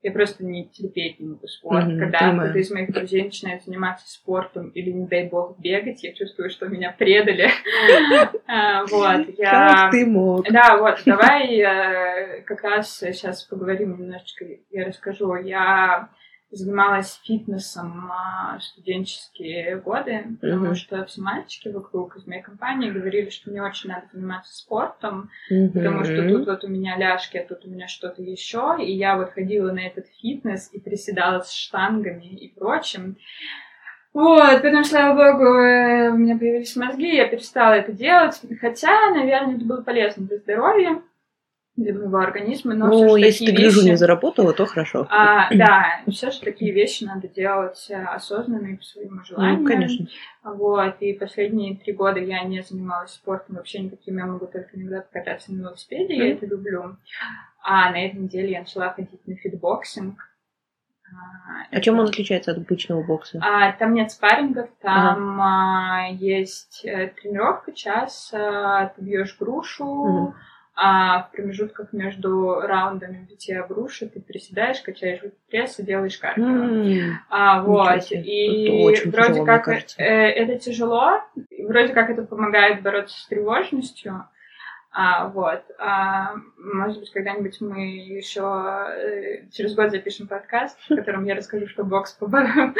Я 0.04 0.12
просто 0.12 0.46
не 0.46 0.66
терпеть 0.66 1.20
не 1.20 1.28
могу 1.30 1.48
спорт. 1.48 1.86
Мгм, 1.88 2.00
Когда 2.00 2.20
понимаю. 2.20 2.50
кто-то 2.50 2.60
из 2.60 2.72
моих 2.72 2.94
друзей 2.94 3.24
начинает 3.24 3.64
заниматься 3.64 4.08
спортом 4.08 4.70
или, 4.70 4.92
не 4.92 5.08
дай 5.08 5.28
бог, 5.28 5.60
бегать, 5.60 6.04
я 6.04 6.14
чувствую, 6.14 6.52
что 6.52 6.68
меня 6.68 6.96
предали. 6.98 7.50
А, 8.48 8.86
Вот. 8.86 9.28
Я... 9.38 9.52
Как 9.52 9.92
ты 9.92 10.06
мог? 10.06 10.50
Да, 10.50 10.78
вот, 10.78 11.02
давай 11.06 11.60
э, 11.60 12.42
как 12.44 12.64
раз 12.64 13.00
сейчас 13.00 13.44
поговорим 13.44 14.00
немножечко, 14.00 14.46
я 14.70 14.86
расскажу. 14.86 15.36
Я 15.36 16.10
занималась 16.50 17.20
фитнесом 17.24 18.10
а, 18.12 18.58
в 18.58 18.64
студенческие 18.64 19.76
годы, 19.78 20.26
потому 20.40 20.66
Мгм. 20.68 20.76
что 20.76 21.04
все 21.06 21.22
мальчики 21.22 21.68
вокруг 21.68 22.16
из 22.16 22.26
моей 22.26 22.42
компании 22.42 22.90
говорили, 22.90 23.30
что 23.30 23.50
мне 23.52 23.62
очень 23.62 23.90
надо 23.90 24.08
заниматься 24.14 24.56
спортом, 24.56 25.30
потому 25.74 26.04
что 26.06 26.28
тут 26.28 26.48
вот 26.48 26.64
у 26.64 26.68
меня 26.68 26.98
ляжки, 26.98 27.38
а 27.38 27.46
тут 27.46 27.66
у 27.66 27.70
меня 27.70 27.88
что-то 27.88 28.22
еще, 28.22 28.78
и 28.80 28.92
я 28.94 29.18
вот 29.18 29.32
ходила 29.32 29.72
на 29.72 29.80
этот 29.80 30.08
фитнес 30.22 30.70
и 30.72 30.80
приседала 30.80 31.42
с 31.42 31.52
штангами 31.52 32.26
и 32.26 32.48
прочим. 32.54 33.18
Вот, 34.14 34.64
потом, 34.64 34.84
слава 34.84 35.14
богу, 35.14 35.46
э, 35.46 36.10
у 36.10 36.18
меня 36.18 36.38
появились 36.38 36.76
мозги, 36.76 37.16
я 37.16 37.28
перестала 37.28 37.74
это 37.74 37.92
делать. 37.92 38.42
Хотя, 38.62 39.12
наверное, 39.12 39.58
это 39.58 39.66
было 39.66 39.82
полезно 39.84 40.26
для 40.26 40.38
здоровья, 40.38 41.02
для 41.78 41.94
моего 41.94 42.18
организма. 42.18 42.74
Но 42.74 42.88
Ну, 42.88 43.16
если 43.16 43.46
ты 43.46 43.52
грыжу 43.54 43.82
вещи- 43.82 43.90
не 43.92 43.96
заработала, 43.96 44.52
то 44.52 44.66
хорошо. 44.66 45.08
А, 45.10 45.48
да, 45.56 46.02
все 46.10 46.32
же 46.32 46.42
такие 46.42 46.72
вещи 46.74 47.04
надо 47.04 47.28
делать 47.28 47.86
э, 47.90 47.96
осознанно 48.04 48.68
и 48.68 48.76
по 48.78 48.84
своему 48.84 49.24
желанию. 49.24 49.60
Ну, 49.62 49.66
конечно. 49.68 50.08
Вот, 50.44 50.96
и 51.02 51.14
последние 51.14 51.76
три 51.78 51.94
года 51.94 52.20
я 52.20 52.44
не 52.44 52.62
занималась 52.64 53.12
спортом 53.12 53.56
вообще 53.58 53.80
никаким, 53.80 54.18
я 54.18 54.26
могу 54.26 54.48
только 54.48 54.70
иногда 54.74 55.02
покататься 55.02 55.54
на 55.54 55.60
велосипеде, 55.62 56.16
я 56.16 56.24
Мгм. 56.26 56.34
это 56.34 56.46
люблю. 56.48 56.98
А 57.64 57.92
на 57.92 58.06
этой 58.06 58.20
неделе 58.20 58.52
я 58.54 58.60
начала 58.60 58.90
ходить 58.94 59.26
на 59.28 59.36
фитбоксинг. 59.36 60.18
А, 61.10 61.68
А 61.72 61.80
чем 61.80 61.94
это- 61.96 62.04
он 62.04 62.10
отличается 62.10 62.52
от 62.52 62.58
обычного 62.58 63.02
бокса? 63.04 63.40
а, 63.42 63.72
там 63.74 63.94
нет 63.94 64.12
спаррингов, 64.12 64.70
там 64.82 65.40
а, 65.42 66.08
есть 66.12 66.84
э, 66.86 67.08
тренировка, 67.22 67.72
час, 67.72 68.32
а, 68.34 68.88
ты 68.88 69.02
бьешь 69.02 69.38
грушу, 69.40 69.86
Мгм. 69.86 70.36
А 70.80 71.24
в 71.24 71.32
промежутках 71.32 71.92
между 71.92 72.62
раундами 72.62 73.26
битья 73.28 73.66
груши 73.68 74.08
ты 74.08 74.20
приседаешь, 74.22 74.80
качаешь 74.82 75.22
пресс 75.50 75.80
и 75.80 75.84
делаешь 75.84 76.18
кардио. 76.20 76.46
М, 76.46 77.20
А, 77.30 77.62
вот, 77.64 78.12
и 78.12 78.92
Это 78.94 79.10
вроде 79.10 79.28
тяжело, 79.30 79.46
как 79.46 79.68
э, 79.98 80.04
это 80.04 80.60
тяжело, 80.60 81.22
вроде 81.68 81.94
как 81.94 82.12
это 82.12 82.22
помогает 82.24 82.84
бороться 82.84 83.20
с 83.20 83.26
тревожностью, 83.26 84.26
а, 84.92 85.28
вот, 85.28 85.62
а, 85.78 86.34
может 86.58 87.00
быть, 87.00 87.12
когда-нибудь 87.12 87.62
мы 87.62 87.98
еще 87.98 88.42
э, 88.42 89.44
через 89.52 89.76
год 89.76 89.92
запишем 89.92 90.28
подкаст, 90.28 90.78
в 90.90 90.96
котором 90.96 91.24
я 91.26 91.36
расскажу, 91.36 91.68
что 91.68 91.84
бокс 91.84 92.14
поборол, 92.20 92.72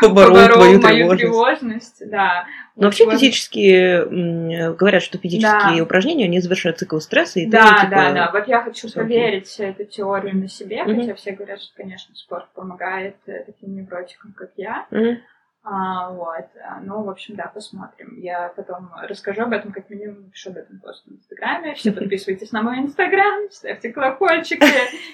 Поборол 0.00 0.80
мою 0.80 1.16
тревожность. 1.16 2.08
да. 2.08 2.46
Но 2.74 2.84
вообще 2.84 3.10
физические, 3.10 4.74
говорят, 4.74 5.02
что 5.02 5.18
физические 5.18 5.82
упражнения, 5.82 6.24
они 6.24 6.40
завершают 6.40 6.78
цикл 6.78 7.00
стресса, 7.00 7.40
и 7.40 7.46
Да, 7.46 7.66
типа, 7.66 7.90
да, 7.90 8.12
да. 8.12 8.30
Вот 8.32 8.48
я 8.48 8.62
хочу 8.62 8.90
проверить 8.90 9.54
эту 9.58 9.84
теорию 9.84 10.36
на 10.36 10.48
себе, 10.48 10.84
хотя 10.84 11.14
все 11.14 11.32
говорят, 11.32 11.60
что, 11.60 11.74
конечно, 11.76 12.14
спорт 12.14 12.46
помогает 12.54 13.16
э, 13.26 13.44
таким 13.44 13.74
невротикам, 13.76 14.32
как 14.32 14.50
я. 14.56 14.86
А, 15.62 16.10
вот. 16.10 16.46
А, 16.64 16.80
Ну, 16.80 17.02
в 17.02 17.10
общем, 17.10 17.36
да, 17.36 17.50
посмотрим. 17.52 18.18
Я 18.18 18.52
потом 18.56 18.90
расскажу 19.02 19.42
об 19.42 19.52
этом, 19.52 19.72
как 19.72 19.90
минимум 19.90 20.22
напишу 20.22 20.50
об 20.50 20.56
этом 20.56 20.78
пост 20.78 21.04
в 21.06 21.12
Инстаграме. 21.12 21.74
Все 21.74 21.92
подписывайтесь 21.92 22.52
на 22.52 22.62
мой 22.62 22.78
Инстаграм, 22.78 23.50
ставьте 23.50 23.92
колокольчики. 23.92 24.64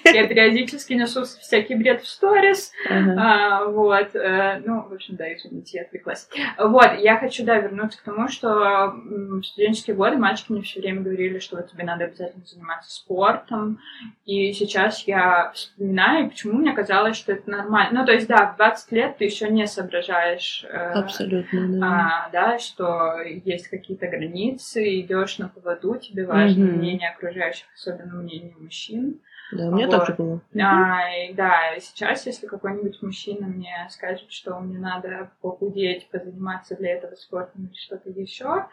Я 0.05 0.27
периодически 0.27 0.93
несу 0.93 1.23
всякий 1.23 1.75
бред 1.75 2.01
в 2.01 2.07
сторис. 2.07 2.71
А, 2.89 3.65
вот, 3.65 4.15
э, 4.15 4.61
ну, 4.65 4.87
в 4.87 4.93
общем, 4.93 5.15
да, 5.15 5.33
извините, 5.33 5.79
я 5.79 5.83
отвлеклась. 5.83 6.29
Вот, 6.57 6.99
я 6.99 7.17
хочу, 7.17 7.43
да, 7.43 7.57
вернуться 7.57 7.99
к 7.99 8.03
тому, 8.03 8.27
что 8.27 8.93
в 8.95 9.43
студенческие 9.43 9.95
годы 9.95 10.17
мальчики 10.17 10.51
мне 10.51 10.61
все 10.61 10.79
время 10.79 11.01
говорили, 11.01 11.39
что 11.39 11.61
тебе 11.63 11.83
надо 11.83 12.05
обязательно 12.05 12.45
заниматься 12.45 12.91
спортом, 12.91 13.79
и 14.25 14.53
сейчас 14.53 15.05
я 15.07 15.51
вспоминаю, 15.53 16.29
почему 16.29 16.53
мне 16.53 16.71
казалось, 16.73 17.17
что 17.17 17.33
это 17.33 17.49
нормально. 17.49 17.99
Ну, 17.99 18.05
то 18.05 18.13
есть, 18.13 18.27
да, 18.27 18.53
в 18.53 18.57
20 18.57 18.91
лет 18.91 19.17
ты 19.17 19.25
еще 19.25 19.49
не 19.49 19.67
соображаешь, 19.67 20.34
э, 20.63 20.91
Абсолютно, 20.93 21.67
да. 21.79 22.25
а, 22.25 22.29
да, 22.31 22.59
что 22.59 23.19
есть 23.21 23.67
какие-то 23.67 24.07
границы, 24.07 25.01
идешь 25.01 25.37
на 25.37 25.49
поводу, 25.49 25.95
тебе 25.95 26.25
важно 26.25 26.65
Мгм. 26.65 26.77
мнение 26.77 27.09
окружающих, 27.09 27.67
особенно 27.73 28.15
мнение 28.15 28.55
мужчин. 28.57 29.21
Да, 29.51 29.67
у 29.67 29.71
меня 29.75 29.87
вот. 29.87 29.91
так 29.97 30.07
же 30.07 30.13
было. 30.13 30.41
А, 30.59 31.15
и 31.15 31.33
да, 31.33 31.79
сейчас, 31.79 32.25
если 32.25 32.47
какой-нибудь 32.47 33.01
мужчина 33.01 33.47
мне 33.47 33.87
скажет, 33.89 34.31
что 34.31 34.59
мне 34.59 34.79
надо 34.79 35.31
похудеть, 35.41 36.09
позаниматься 36.09 36.75
для 36.75 36.93
этого 36.93 37.15
спортом 37.15 37.65
или 37.67 37.75
что-то 37.75 38.09
еще, 38.09 38.65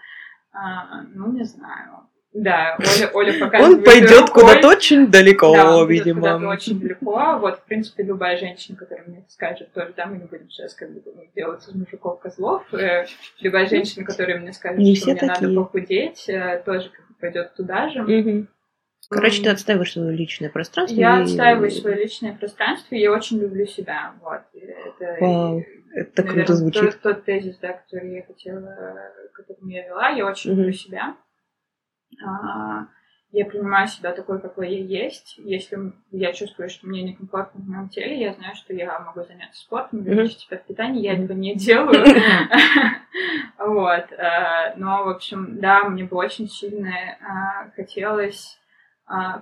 а, 0.52 1.02
ну, 1.14 1.32
не 1.32 1.44
знаю. 1.44 2.06
Да, 2.34 2.78
Оля, 2.78 3.10
Оля 3.12 3.38
показывает 3.38 3.78
Он 3.78 3.84
пойдет 3.84 4.30
куда-то 4.30 4.68
очень 4.68 5.10
далеко, 5.10 5.54
Да, 5.54 5.76
он 5.76 5.88
видимо. 5.88 6.20
куда-то 6.20 6.48
очень 6.48 6.80
далеко. 6.80 7.38
Вот, 7.38 7.58
в 7.58 7.62
принципе, 7.64 8.04
любая 8.04 8.38
женщина, 8.38 8.76
которая 8.78 9.06
мне 9.06 9.24
скажет, 9.28 9.70
тоже, 9.74 9.92
да, 9.96 10.06
мы 10.06 10.16
не 10.16 10.24
будем 10.24 10.48
сейчас 10.48 10.74
как 10.74 10.90
бы 10.92 11.02
делать 11.36 11.62
из 11.68 11.74
мужиков 11.74 12.20
козлов. 12.20 12.62
Э, 12.72 13.04
любая 13.40 13.66
женщина, 13.68 14.06
которая 14.06 14.38
мне 14.40 14.52
скажет, 14.54 14.78
Не 14.78 14.96
что 14.96 15.10
мне 15.10 15.20
такие. 15.20 15.48
надо 15.48 15.60
похудеть, 15.60 16.26
э, 16.28 16.62
тоже 16.64 16.88
как 16.88 17.06
бы 17.08 17.14
пойдет 17.20 17.54
туда 17.54 17.90
же. 17.90 18.00
Мгм. 18.02 18.48
Короче, 19.10 19.42
ты 19.42 19.50
отстаиваешь 19.50 19.92
свое 19.92 20.16
личное 20.16 20.48
пространство. 20.48 20.96
Я 20.98 21.18
и- 21.20 21.24
отстаиваю 21.24 21.70
свое 21.70 21.96
личное 21.96 22.32
пространство, 22.32 22.94
и 22.94 23.00
я 23.00 23.12
очень 23.12 23.40
люблю 23.40 23.66
себя. 23.66 24.12
Вот. 24.22 24.40
Это, 24.54 25.16
Вау, 25.20 25.62
Это 25.94 26.10
так 26.12 26.24
наверное, 26.24 26.46
круто 26.46 26.54
звучит. 26.54 26.80
Тот, 26.80 27.00
тот 27.02 27.24
тезис, 27.26 27.58
да, 27.58 27.74
который 27.74 28.14
я 28.14 28.22
хотела, 28.22 28.74
которым 29.34 29.68
я 29.68 29.86
вела, 29.86 30.08
я 30.08 30.24
очень 30.24 30.52
Мгм. 30.52 30.60
люблю 30.60 30.72
себя. 30.72 31.14
А, 32.24 32.86
я 33.32 33.46
принимаю 33.46 33.88
себя 33.88 34.12
такой, 34.12 34.40
какой 34.40 34.70
я 34.70 35.04
есть. 35.04 35.36
Если 35.38 35.92
я 36.10 36.32
чувствую, 36.32 36.68
что 36.68 36.86
мне 36.86 37.02
некомфортно 37.02 37.60
в 37.62 37.68
моем 37.68 37.88
теле, 37.88 38.20
я 38.20 38.34
знаю, 38.34 38.54
что 38.54 38.74
я 38.74 38.98
могу 39.00 39.22
заняться 39.22 39.60
спортом, 39.60 40.00
увеличить 40.00 40.40
себя 40.40 40.58
в 40.58 40.64
питании. 40.64 41.02
Я 41.02 41.14
этого 41.14 41.36
не 41.36 41.54
делаю. 41.54 42.04
Вот. 43.58 44.10
э, 44.10 44.74
Но, 44.76 45.04
в 45.04 45.08
общем, 45.10 45.60
да, 45.60 45.84
мне 45.84 46.04
бы 46.04 46.16
очень 46.16 46.48
сильно 46.48 46.90
а, 47.20 47.70
хотелось 47.76 48.58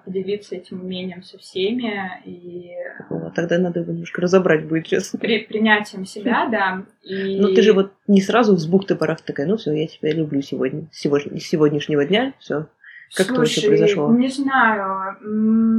поделиться 0.05 0.57
этим 0.57 0.81
умением 0.81 1.23
со 1.23 1.39
всеми 1.39 2.11
и 2.25 2.71
О, 3.09 3.31
Тогда 3.31 3.59
надо 3.59 3.81
его 3.81 3.93
немножко 3.93 4.21
разобрать 4.21 4.67
будет 4.67 4.87
сейчас. 4.87 5.15
при, 5.21 5.41
принятием 5.41 6.05
себя, 6.05 6.47
да. 6.51 6.83
И... 7.03 7.41
Но 7.41 7.49
ты 7.55 7.63
же 7.63 7.73
вот 7.73 7.93
не 8.07 8.21
сразу 8.21 8.57
с 8.57 8.67
бухты 8.67 8.95
барах 8.95 9.21
такая, 9.21 9.47
ну 9.47 9.57
все, 9.57 9.73
я 9.73 9.87
тебя 9.87 10.13
люблю 10.13 10.43
сегодня, 10.43 10.87
сегодня- 10.93 11.39
с 11.39 11.45
сегодняшнего 11.45 12.05
дня, 12.05 12.35
все. 12.39 12.67
Как 13.13 13.27
Слушай, 13.27 13.31
это 13.31 13.41
вообще 13.41 13.69
произошло? 13.69 14.15
не 14.15 14.29
знаю. 14.29 15.17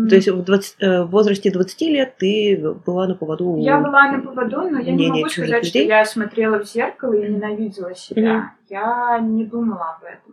То 0.09 0.15
есть 0.15 0.27
в, 0.27 0.43
20 0.43 0.75
э, 0.79 1.03
в 1.03 1.11
возрасте 1.11 1.49
20 1.49 1.81
лет 1.83 2.15
ты 2.17 2.61
была 2.85 3.07
на 3.07 3.15
поводу... 3.15 3.55
Я 3.57 3.79
была 3.79 4.11
на 4.11 4.19
поводу, 4.19 4.69
но 4.69 4.79
я 4.79 4.91
не 4.91 5.07
могу 5.07 5.29
сказать, 5.29 5.65
что 5.65 5.79
людей? 5.79 5.87
я 5.87 6.03
смотрела 6.03 6.59
в 6.59 6.67
зеркало 6.67 7.13
и 7.13 7.29
ненавидела 7.29 7.95
себя. 7.95 8.37
Мгм. 8.37 8.51
Я 8.69 9.19
не 9.21 9.45
думала 9.45 9.97
об 9.97 10.03
этом. 10.03 10.30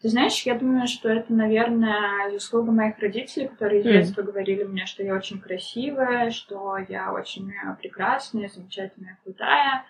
Ты 0.00 0.08
знаешь, 0.08 0.40
я 0.42 0.54
думаю, 0.54 0.86
что 0.86 1.08
это, 1.08 1.32
наверное, 1.32 2.30
заслуга 2.30 2.70
моих 2.72 2.98
родителей, 2.98 3.48
которые 3.48 3.82
с 3.82 3.84
детства 3.84 4.22
говорили 4.22 4.64
мне, 4.64 4.86
что 4.86 5.02
я 5.02 5.14
очень 5.14 5.40
красивая, 5.40 6.30
что 6.30 6.76
я 6.88 7.12
очень 7.12 7.50
э, 7.50 7.76
прекрасная, 7.80 8.48
замечательная, 8.48 9.18
крутая. 9.24 9.84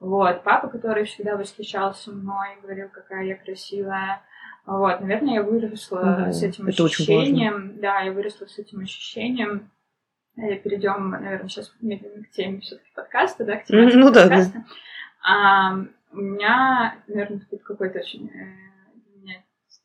Вот, 0.00 0.42
папа, 0.42 0.68
который 0.68 1.04
всегда 1.04 1.36
восхищался 1.36 2.10
мной, 2.10 2.56
говорил, 2.60 2.88
какая 2.88 3.24
я 3.24 3.36
красивая. 3.36 4.22
Вот, 4.66 5.00
наверное, 5.00 5.34
я 5.34 5.42
выросла 5.42 6.00
Мгм. 6.20 6.32
с 6.32 6.42
этим 6.42 6.66
Это 6.66 6.84
ощущением. 6.84 7.78
да, 7.80 8.00
я 8.00 8.12
выросла 8.12 8.46
с 8.46 8.58
этим 8.58 8.80
ощущением. 8.80 9.70
Э, 10.36 10.56
Перейдем, 10.56 11.10
наверное, 11.10 11.48
сейчас 11.48 11.72
медленно 11.80 12.24
к 12.24 12.30
теме 12.30 12.60
все-таки 12.60 12.90
подкаста, 12.94 13.44
да, 13.44 13.56
к 13.56 13.68
Мгм, 13.68 13.90
тематике 13.90 13.98
ну 13.98 14.10
да, 14.10 14.12
да. 14.12 14.28
подкаста. 14.28 14.64
А, 15.24 15.74
у 16.12 16.16
меня, 16.16 16.96
наверное, 17.06 17.40
тут 17.50 17.62
какой-то 17.62 17.98
очень 18.00 18.28
э, 18.28 18.56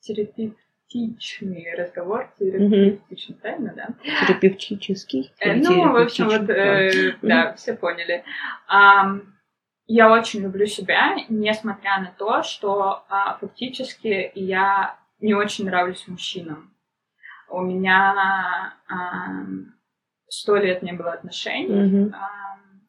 терапевтичный 0.07 1.73
разговор, 1.77 2.29
терапевтичный, 2.39 3.35
правильно, 3.35 3.73
да? 3.75 3.87
Терапевтический? 4.27 5.31
Э, 5.39 5.55
Ну, 5.55 5.91
в 5.91 5.95
общем, 5.97 6.25
вот, 6.25 6.49
э, 6.49 7.15
да, 7.21 7.53
все 7.53 7.73
поняли. 7.75 8.23
Ам, 8.67 9.33
Я 9.89 10.11
очень 10.11 10.41
люблю 10.41 10.65
себя, 10.65 11.15
несмотря 11.29 11.99
на 11.99 12.13
то, 12.17 12.43
что 12.43 13.03
а, 13.09 13.37
фактически 13.39 14.31
я 14.35 14.97
не 15.21 15.33
очень 15.33 15.65
нравлюсь 15.65 16.05
мужчинам. 16.07 16.73
У 17.49 17.61
меня 17.61 18.73
сто 20.27 20.57
лет 20.57 20.81
не 20.83 20.91
было 20.91 21.13
отношений. 21.13 21.83
Мгм. 21.87 22.13
Ам, 22.13 22.81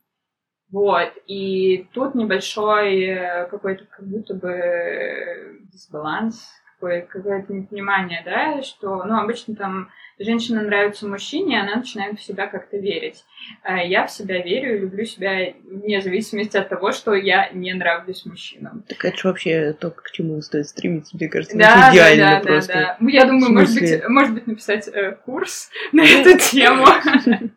Вот, 0.73 1.13
и 1.27 1.89
тут 1.93 2.15
небольшой 2.15 3.01
э, 3.03 3.47
какой-то 3.49 3.85
как 3.87 4.05
будто 4.07 4.35
бы 4.35 4.51
э, 4.51 5.59
дисбаланс, 5.73 6.47
какое- 6.79 7.03
какое-то 7.03 7.53
непонимание, 7.53 8.23
да, 8.25 8.63
что, 8.63 9.03
ну, 9.05 9.19
обычно 9.19 9.57
там 9.57 9.91
женщина 10.19 10.63
нравится 10.63 11.09
мужчине, 11.09 11.61
она 11.61 11.77
начинает 11.77 12.19
в 12.19 12.23
себя 12.23 12.47
как-то 12.47 12.77
верить. 12.77 13.25
А 13.63 13.79
Я 13.83 14.07
в 14.07 14.11
себя 14.11 14.41
верю 14.43 14.77
и 14.77 14.79
люблю 14.81 15.05
себя 15.05 15.55
вне 15.65 16.01
зависимости 16.01 16.57
от 16.57 16.69
того, 16.69 16.93
что 16.93 17.15
я 17.15 17.51
не 17.51 17.73
нравлюсь 17.75 18.25
мужчинам. 18.27 18.85
Так 18.89 19.05
это 19.05 19.17
же 19.17 19.29
вообще 19.29 19.73
то, 19.73 19.91
к 19.91 20.11
чему 20.13 20.41
стоит 20.41 20.69
стремиться, 20.69 21.17
мне 21.17 21.29
кажется. 21.29 21.57
Да, 21.57 21.75
да, 21.75 21.91
идеально 21.93 22.25
да, 22.25 22.41
да, 22.41 22.47
просто. 22.47 22.73
да. 22.73 22.97
Ну, 23.01 23.09
Я 23.09 23.25
думаю, 23.25 23.53
может 23.53 23.75
быть, 23.75 24.09
может 24.09 24.35
быть, 24.35 24.47
написать 24.47 24.89
э, 24.89 25.13
курс 25.25 25.71
на 25.93 26.03
эту 26.05 26.39
тему. 26.39 26.87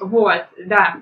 Вот, 0.00 0.46
да. 0.64 0.98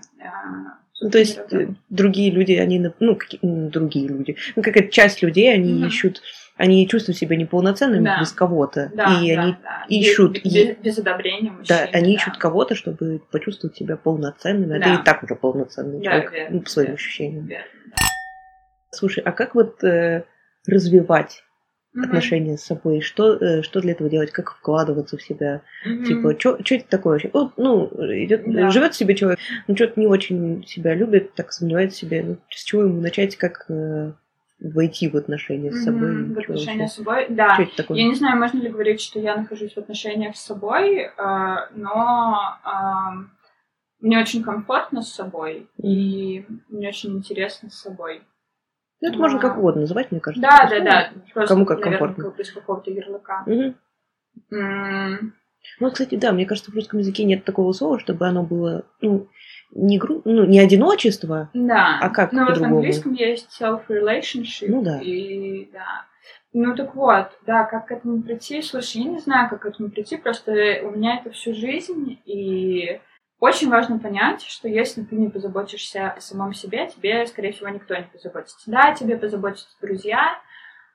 Ну, 1.02 1.11
то 1.11 1.18
есть 1.18 1.37
собственно, 1.37 1.62
э, 1.62 1.75
другие 1.90 2.30
люди, 2.30 2.52
они, 2.52 2.78
ну, 3.00 3.18
другие 3.42 4.09
люди, 4.09 4.37
ну, 4.56 4.62
какая-то 4.62 4.90
часть 4.90 5.23
людей, 5.23 5.52
они 5.52 5.73
Мгм. 5.75 5.88
ищут, 5.88 6.23
они 6.56 6.87
чувствуют 6.88 7.18
себя 7.18 7.35
неполноценными 7.37 8.04
Да. 8.04 8.21
без 8.21 8.30
кого-то, 8.32 8.90
Да, 8.94 9.21
и 9.21 9.35
да, 9.35 9.42
они, 9.42 9.52
да. 9.62 9.85
ищут 9.88 10.42
без, 10.44 10.54
и- 10.54 10.64
без- 10.68 10.76
без 10.76 10.99
одобрения 10.99 11.50
мужчин. 11.50 11.66
да, 11.76 11.88
они 11.92 12.14
да. 12.16 12.23
ищут 12.23 12.37
кого-то, 12.38 12.75
чтобы 12.76 13.21
почувствовать 13.32 13.76
себя 13.76 13.97
полноценными, 13.97 14.76
а 14.76 14.78
Да. 14.78 14.85
ты 14.97 15.00
и 15.00 15.04
так 15.04 15.23
уже 15.25 15.35
полноценный 15.35 15.99
Да, 15.99 16.04
человек, 16.04 16.32
верно, 16.32 16.56
ну, 16.56 16.61
по 16.62 16.71
своим 16.71 16.87
верно, 16.87 16.94
ощущениям. 16.94 17.47
верно. 17.47 17.66
Слушай, 18.94 19.23
а 19.25 19.32
как 19.32 19.54
вот 19.54 19.82
э, 19.82 20.25
развивать 20.66 21.42
Мгм. 21.94 22.04
отношения 22.04 22.56
с 22.56 22.64
собой? 22.64 23.02
Что, 23.02 23.34
э, 23.34 23.62
что 23.62 23.80
для 23.80 23.92
этого 23.92 24.08
делать? 24.08 24.30
Как 24.30 24.52
вкладываться 24.54 25.18
в 25.18 25.22
себя? 25.22 25.61
Мгм. 25.84 26.04
Типа, 26.04 26.34
что 26.38 26.56
это 26.75 26.88
такое 26.88 27.12
вообще? 27.14 27.30
Вот, 27.34 27.52
ну, 27.58 27.87
идет, 28.25 28.50
Да. 28.50 28.70
живет 28.70 28.94
себе 28.94 29.14
человек, 29.14 29.38
ну, 29.68 29.76
что-то 29.76 30.00
не 30.00 30.06
очень 30.06 30.64
себя 30.66 30.94
любит, 30.94 31.34
так 31.34 31.52
сомневается 31.52 31.99
в 31.99 32.00
себе. 32.00 32.22
Ну, 32.22 32.37
с 32.49 32.64
чего 32.64 32.82
ему 32.82 33.00
начать, 33.02 33.37
как 33.37 33.66
э, 33.68 34.12
войти 34.61 35.08
в 35.08 35.16
отношения 35.16 35.70
с 35.70 35.84
собой? 35.84 36.12
Мгм. 36.12 36.34
В 36.34 36.38
отношения 36.38 36.88
с 36.88 36.94
собой, 36.94 37.26
да. 37.28 37.54
Что 37.54 37.64
это 37.64 37.76
такое? 37.76 37.99
Я 37.99 38.04
не 38.04 38.14
знаю, 38.14 38.38
можно 38.38 38.58
ли 38.58 38.68
говорить, 38.68 39.00
что 39.02 39.20
я 39.20 39.37
нахожусь 39.37 39.75
в 39.75 39.78
отношениях 39.78 40.37
с 40.37 40.40
собой, 40.40 41.00
э, 41.00 41.56
но 41.75 42.58
э, 42.64 43.25
мне 44.00 44.18
очень 44.18 44.42
комфортно 44.42 45.02
с 45.02 45.12
собой, 45.12 45.66
и 45.76 46.46
мне 46.70 46.88
очень 46.88 47.18
интересно 47.18 47.68
с 47.68 47.75
собой. 47.75 48.22
Ну, 49.02 49.09
это 49.09 49.18
можно 49.18 49.38
а, 49.38 49.40
как 49.42 49.59
угодно 49.59 49.82
называть, 49.82 50.11
мне 50.12 50.21
кажется. 50.21 50.40
Да, 50.49 50.59
да, 50.59 50.68
Просто, 50.68 50.85
да. 50.85 51.11
Просто, 51.35 51.54
кому 51.54 51.66
как 51.66 51.78
наверное, 51.80 51.99
комфортно. 51.99 52.25
как- 52.30 52.38
без 52.38 52.50
какого-то 52.52 52.90
ярлыка. 52.90 53.42
Мгм. 53.47 53.75
М, 54.52 55.35
Ну, 55.80 55.90
кстати, 55.90 56.14
да, 56.16 56.32
мне 56.32 56.47
кажется, 56.47 56.71
в 56.71 56.75
русском 56.75 56.99
языке 57.00 57.25
нет 57.25 57.44
такого 57.44 57.73
слова, 57.73 57.99
чтобы 57.99 58.26
оно 58.26 58.42
было, 58.42 58.85
ну, 59.00 59.28
не, 59.73 59.99
гру... 59.99 60.23
ну, 60.25 60.44
не 60.44 60.59
одиночество, 60.61 61.50
Да. 61.54 61.99
А 62.00 62.08
как 62.10 62.32
Ну, 62.32 62.41
вот 62.41 62.50
в 62.50 62.54
по-другому? 62.54 62.76
английском 62.78 63.15
есть 63.15 63.49
self-relationship. 63.60 64.67
Ну 64.69 64.82
да. 64.82 64.99
И 65.00 65.69
да. 65.73 66.04
Ну 66.52 66.75
так 66.76 66.95
вот, 66.95 67.30
да, 67.47 67.65
как 67.65 67.86
к 67.86 67.93
этому 67.93 68.23
прийти? 68.23 68.60
Слушай, 68.62 69.02
я 69.02 69.10
не 69.10 69.19
знаю, 69.19 69.49
как 69.49 69.62
к 69.62 69.67
этому 69.67 69.88
прийти, 69.91 70.17
просто 70.17 70.52
у 70.84 70.91
меня 70.91 71.17
это 71.19 71.30
всю 71.30 71.54
жизнь, 71.54 72.19
и 72.26 73.00
очень 73.43 73.71
важно 73.71 73.99
понять, 73.99 74.43
что 74.43 74.69
если 74.69 75.02
ты 75.02 75.17
не 75.17 75.28
позаботишься 75.28 76.11
о 76.13 76.21
самом 76.21 76.55
себе, 76.55 76.87
тебе, 76.87 77.26
скорее 77.26 77.50
всего, 77.52 77.69
никто 77.71 77.97
не 77.97 78.05
позаботится. 78.05 78.57
Да, 78.71 78.95
тебе 78.95 79.17
позаботятся 79.17 79.67
друзья, 79.81 80.39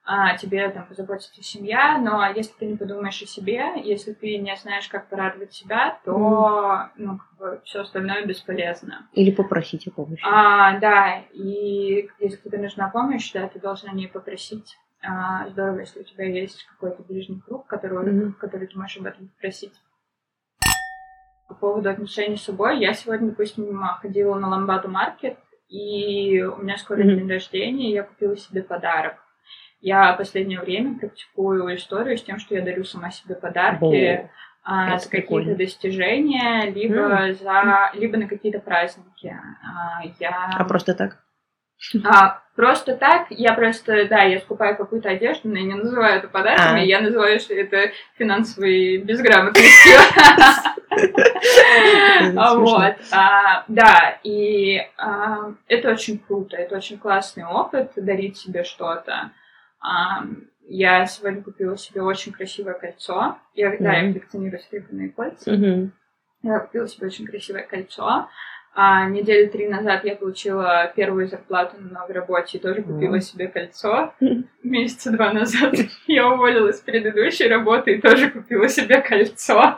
а, 0.05 0.37
тебе 0.37 0.69
там 0.69 0.85
позаботится 0.85 1.43
семья, 1.43 1.97
но 1.97 2.25
если 2.27 2.53
ты 2.53 2.65
не 2.67 2.77
подумаешь 2.77 3.21
о 3.21 3.25
себе, 3.25 3.65
если 3.83 4.13
ты 4.13 4.37
не 4.37 4.55
знаешь, 4.55 4.87
как 4.87 5.09
порадовать 5.09 5.53
себя, 5.53 5.99
то 6.05 6.87
ну, 6.95 7.19
все 7.65 7.81
остальное 7.81 8.25
бесполезно. 8.25 9.09
или 9.11 9.31
попросить 9.31 9.85
о 9.87 9.91
помощи. 9.91 10.23
А, 10.25 10.79
да, 10.79 11.23
и 11.33 12.09
если 12.19 12.37
тебе 12.37 12.59
нужна 12.59 12.87
помощь, 12.87 13.29
да, 13.33 13.49
ты 13.49 13.59
должна 13.59 13.91
не 13.91 14.07
попросить. 14.07 14.77
А, 15.01 15.49
здорово, 15.49 15.79
если 15.81 15.99
у 15.99 16.03
тебя 16.03 16.23
есть 16.23 16.63
какой-то 16.63 17.03
ближний 17.03 17.41
круг, 17.41 17.67
Мгм. 17.69 18.31
в 18.31 18.37
который 18.37 18.67
ты 18.67 18.77
можешь 18.79 18.97
об 18.99 19.05
этом 19.07 19.27
попросить. 19.27 19.73
По 21.47 21.55
поводу 21.55 21.89
отношений 21.89 22.35
с 22.37 22.43
собой, 22.43 22.79
я 22.79 22.93
сегодня, 22.93 23.29
допустим, 23.29 23.81
ходила 24.01 24.35
на 24.35 24.49
Ламбаду 24.49 24.89
Маркет, 24.89 25.37
и 25.69 26.41
у 26.41 26.57
меня 26.63 26.77
скоро 26.77 26.99
Мгм. 26.99 27.17
день 27.17 27.29
рождения, 27.29 27.89
и 27.89 27.93
я 27.93 28.03
купила 28.03 28.35
себе 28.37 28.63
подарок. 28.63 29.15
Я 29.79 30.13
в 30.13 30.17
последнее 30.17 30.59
время 30.59 30.97
практикую 30.99 31.75
историю 31.75 32.17
с 32.17 32.23
тем, 32.23 32.39
что 32.39 32.55
я 32.55 32.61
дарю 32.61 32.83
сама 32.83 33.11
себе 33.11 33.35
подарки 33.35 34.29
а, 34.63 34.97
за 34.97 35.09
какие-то 35.09 35.55
достижения, 35.55 36.69
либо 36.71 37.33
за, 37.33 37.91
либо 37.93 38.17
на 38.17 38.27
какие-то 38.27 38.59
праздники. 38.59 39.33
А, 39.63 40.03
я 40.19 40.49
А 40.53 40.63
просто 40.65 40.93
так? 40.95 41.23
А, 42.05 42.41
просто 42.55 42.95
так, 42.95 43.27
я 43.29 43.53
просто, 43.53 44.07
да, 44.07 44.23
я 44.23 44.39
скупаю 44.39 44.75
какую-то 44.75 45.09
одежду, 45.09 45.49
но 45.49 45.57
я 45.57 45.63
не 45.63 45.75
называю 45.75 46.17
это 46.17 46.27
подарками, 46.27 46.81
А. 46.81 46.85
я 46.85 47.01
называю, 47.01 47.39
что 47.39 47.53
это 47.53 47.91
финансовой 48.17 48.97
безграмотностью. 48.97 49.93
Вот, 52.33 52.95
а, 53.11 53.63
да, 53.67 54.19
и 54.23 54.79
а, 54.97 55.53
это 55.67 55.91
очень 55.91 56.17
круто, 56.19 56.57
это 56.57 56.75
очень 56.75 56.97
классный 56.97 57.45
опыт, 57.45 57.91
дарить 57.95 58.37
себе 58.37 58.63
что-то. 58.63 59.31
А, 59.79 60.23
Я 60.69 61.05
сегодня 61.05 61.41
купила 61.43 61.77
себе 61.77 62.01
очень 62.01 62.33
красивое 62.33 62.73
кольцо. 62.73 63.37
Я, 63.53 63.77
да, 63.79 63.93
я 63.93 64.11
коллекционирую 64.11 64.59
серебряные 64.59 65.09
кольца. 65.09 65.51
Я 66.43 66.59
купила 66.59 66.87
себе 66.87 67.07
очень 67.07 67.25
красивое 67.25 67.63
кольцо. 67.63 68.27
А 68.79 69.09
недели 69.09 69.47
три 69.47 69.67
назад 69.67 70.05
я 70.05 70.15
получила 70.15 70.93
первую 70.95 71.27
зарплату 71.27 71.77
на 71.79 72.01
новой 72.01 72.13
работе 72.13 72.59
и 72.59 72.61
тоже 72.61 72.83
купила 72.83 73.19
себе 73.19 73.47
кольцо. 73.47 74.13
Мгм. 74.19 74.47
Месяца 74.61 75.09
два 75.09 75.33
назад 75.33 75.73
я 76.07 76.27
уволилась 76.29 76.77
с 76.77 76.81
предыдущей 76.81 77.47
работы 77.47 77.95
и 77.95 78.01
тоже 78.01 78.29
купила 78.29 78.69
себе 78.69 79.01
кольцо. 79.01 79.77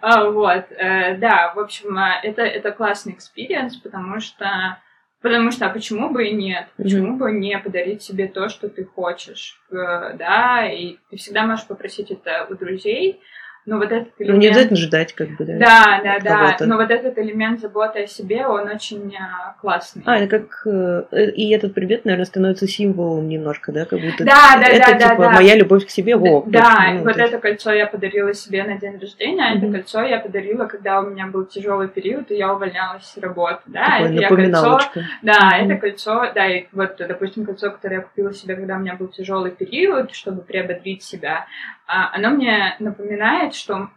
А, 0.00 0.30
Вот, 0.30 0.64
э, 0.70 1.16
да, 1.18 1.52
в 1.54 1.60
общем, 1.60 1.96
э, 1.96 2.20
это, 2.24 2.42
это 2.42 2.72
классный 2.72 3.12
experience, 3.12 3.76
потому 3.76 4.18
что 4.18 4.78
Потому 5.22 5.52
что, 5.52 5.64
а 5.64 5.70
почему 5.70 6.10
бы 6.10 6.26
и 6.26 6.34
нет? 6.34 6.66
Почему 6.76 7.16
бы 7.16 7.32
не 7.32 7.58
подарить 7.58 8.02
себе 8.02 8.26
то, 8.26 8.50
что 8.50 8.68
ты 8.68 8.84
хочешь? 8.84 9.58
Э, 9.70 10.12
Да, 10.18 10.68
и 10.68 10.96
ты 11.08 11.16
всегда 11.16 11.46
можешь 11.46 11.66
попросить 11.66 12.10
это 12.10 12.46
у 12.50 12.54
друзей, 12.56 13.20
Но 13.66 13.78
вот 13.78 13.90
этот 13.90 14.08
элемент... 14.18 14.34
Ну, 14.34 14.40
не 14.40 14.46
обязательно 14.48 14.76
ждать, 14.76 15.14
как 15.14 15.30
бы, 15.36 15.44
да. 15.46 15.58
Да, 15.58 16.00
да, 16.04 16.56
да. 16.58 16.66
Но 16.66 16.76
вот 16.76 16.90
этот 16.90 17.16
элемент 17.18 17.60
заботы 17.60 18.02
о 18.02 18.06
себе, 18.06 18.46
он 18.46 18.68
очень 18.68 19.14
а, 19.16 19.54
классный. 19.58 20.02
А, 20.04 20.18
это 20.18 20.38
как... 20.38 20.66
Э, 20.66 21.30
и 21.30 21.50
этот 21.50 21.72
предмет, 21.72 22.04
наверное, 22.04 22.26
становится 22.26 22.68
символом 22.68 23.26
немножко, 23.26 23.72
да? 23.72 23.86
Как 23.86 24.00
будто 24.00 24.24
да, 24.24 24.60
да, 24.60 24.66
это, 24.66 24.98
да, 24.98 25.10
типа, 25.10 25.22
да, 25.22 25.30
моя 25.30 25.54
любовь 25.54 25.86
к 25.86 25.90
себе, 25.90 26.16
во. 26.16 26.44
Да, 26.46 26.60
точно, 26.60 26.92
ну, 26.92 27.04
вот 27.04 27.16
это 27.16 27.38
кольцо 27.38 27.72
я 27.72 27.86
подарила 27.86 28.34
себе 28.34 28.64
на 28.64 28.76
день 28.76 28.98
рождения, 28.98 29.42
а 29.42 29.54
mm-hmm. 29.54 29.58
это 29.58 29.72
кольцо 29.72 30.02
я 30.02 30.20
подарила, 30.20 30.66
когда 30.66 31.00
у 31.00 31.08
меня 31.08 31.26
был 31.26 31.46
тяжелый 31.46 31.88
период, 31.88 32.30
и 32.30 32.36
я 32.36 32.52
увольнялась 32.52 33.04
с 33.04 33.16
работы, 33.16 33.62
да? 33.66 33.98
Такое 33.98 34.18
это 34.18 34.34
кольцо... 34.34 34.80
Да, 35.22 35.32
mm-hmm. 35.32 35.64
это 35.64 35.76
кольцо, 35.76 36.32
да, 36.34 36.46
и 36.48 36.66
вот, 36.72 36.96
допустим, 36.98 37.46
кольцо, 37.46 37.70
которое 37.70 37.96
я 37.96 38.02
купила 38.02 38.34
себе, 38.34 38.56
когда 38.56 38.76
у 38.76 38.80
меня 38.80 38.94
был 38.94 39.08
тяжелый 39.08 39.52
период, 39.52 40.12
чтобы 40.12 40.42
приободрить 40.42 41.02
себя, 41.02 41.46
оно 41.86 42.30
мне 42.30 42.76
напоминает, 42.78 43.54
что 43.54 43.90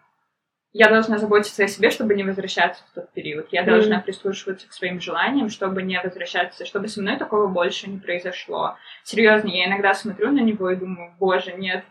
я 0.73 0.89
должна 0.89 1.17
заботиться 1.17 1.63
о 1.63 1.67
себе, 1.67 1.89
чтобы 1.89 2.13
не 2.13 2.23
возвращаться 2.23 2.83
в 2.91 2.93
тот 2.93 3.11
период. 3.11 3.47
Я 3.51 3.63
mm. 3.63 3.65
должна 3.65 3.99
прислушиваться 3.99 4.67
к 4.67 4.73
своим 4.73 4.99
желаниям, 4.99 5.49
чтобы 5.49 5.81
не 5.81 5.99
возвращаться, 5.99 6.65
чтобы 6.65 6.87
со 6.87 7.01
мной 7.01 7.17
такого 7.17 7.47
больше 7.47 7.89
не 7.89 7.97
произошло. 7.97 8.75
Серьезно, 9.03 9.47
я 9.47 9.65
иногда 9.65 9.95
смотрю 9.95 10.31
на 10.31 10.41
него 10.41 10.69
и 10.69 10.75
думаю, 10.75 11.13
боже, 11.19 11.53
нет, 11.53 11.83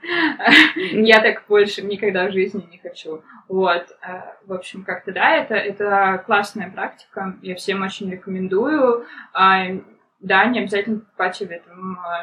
я 0.76 1.20
так 1.20 1.44
больше 1.48 1.82
никогда 1.82 2.28
в 2.28 2.32
жизни 2.32 2.68
не 2.70 2.78
хочу. 2.78 3.22
Вот, 3.48 3.86
э, 4.02 4.20
в 4.44 4.52
общем, 4.52 4.84
как-то 4.84 5.10
да, 5.10 5.36
это, 5.36 5.54
это 5.54 6.22
классная 6.24 6.70
практика, 6.70 7.34
я 7.42 7.56
всем 7.56 7.82
очень 7.82 8.10
рекомендую. 8.10 9.04
А, 10.26 10.28
да, 10.28 10.46
не 10.46 10.60
обязательно 10.60 11.00
покупать 11.00 11.40
э, 11.42 11.60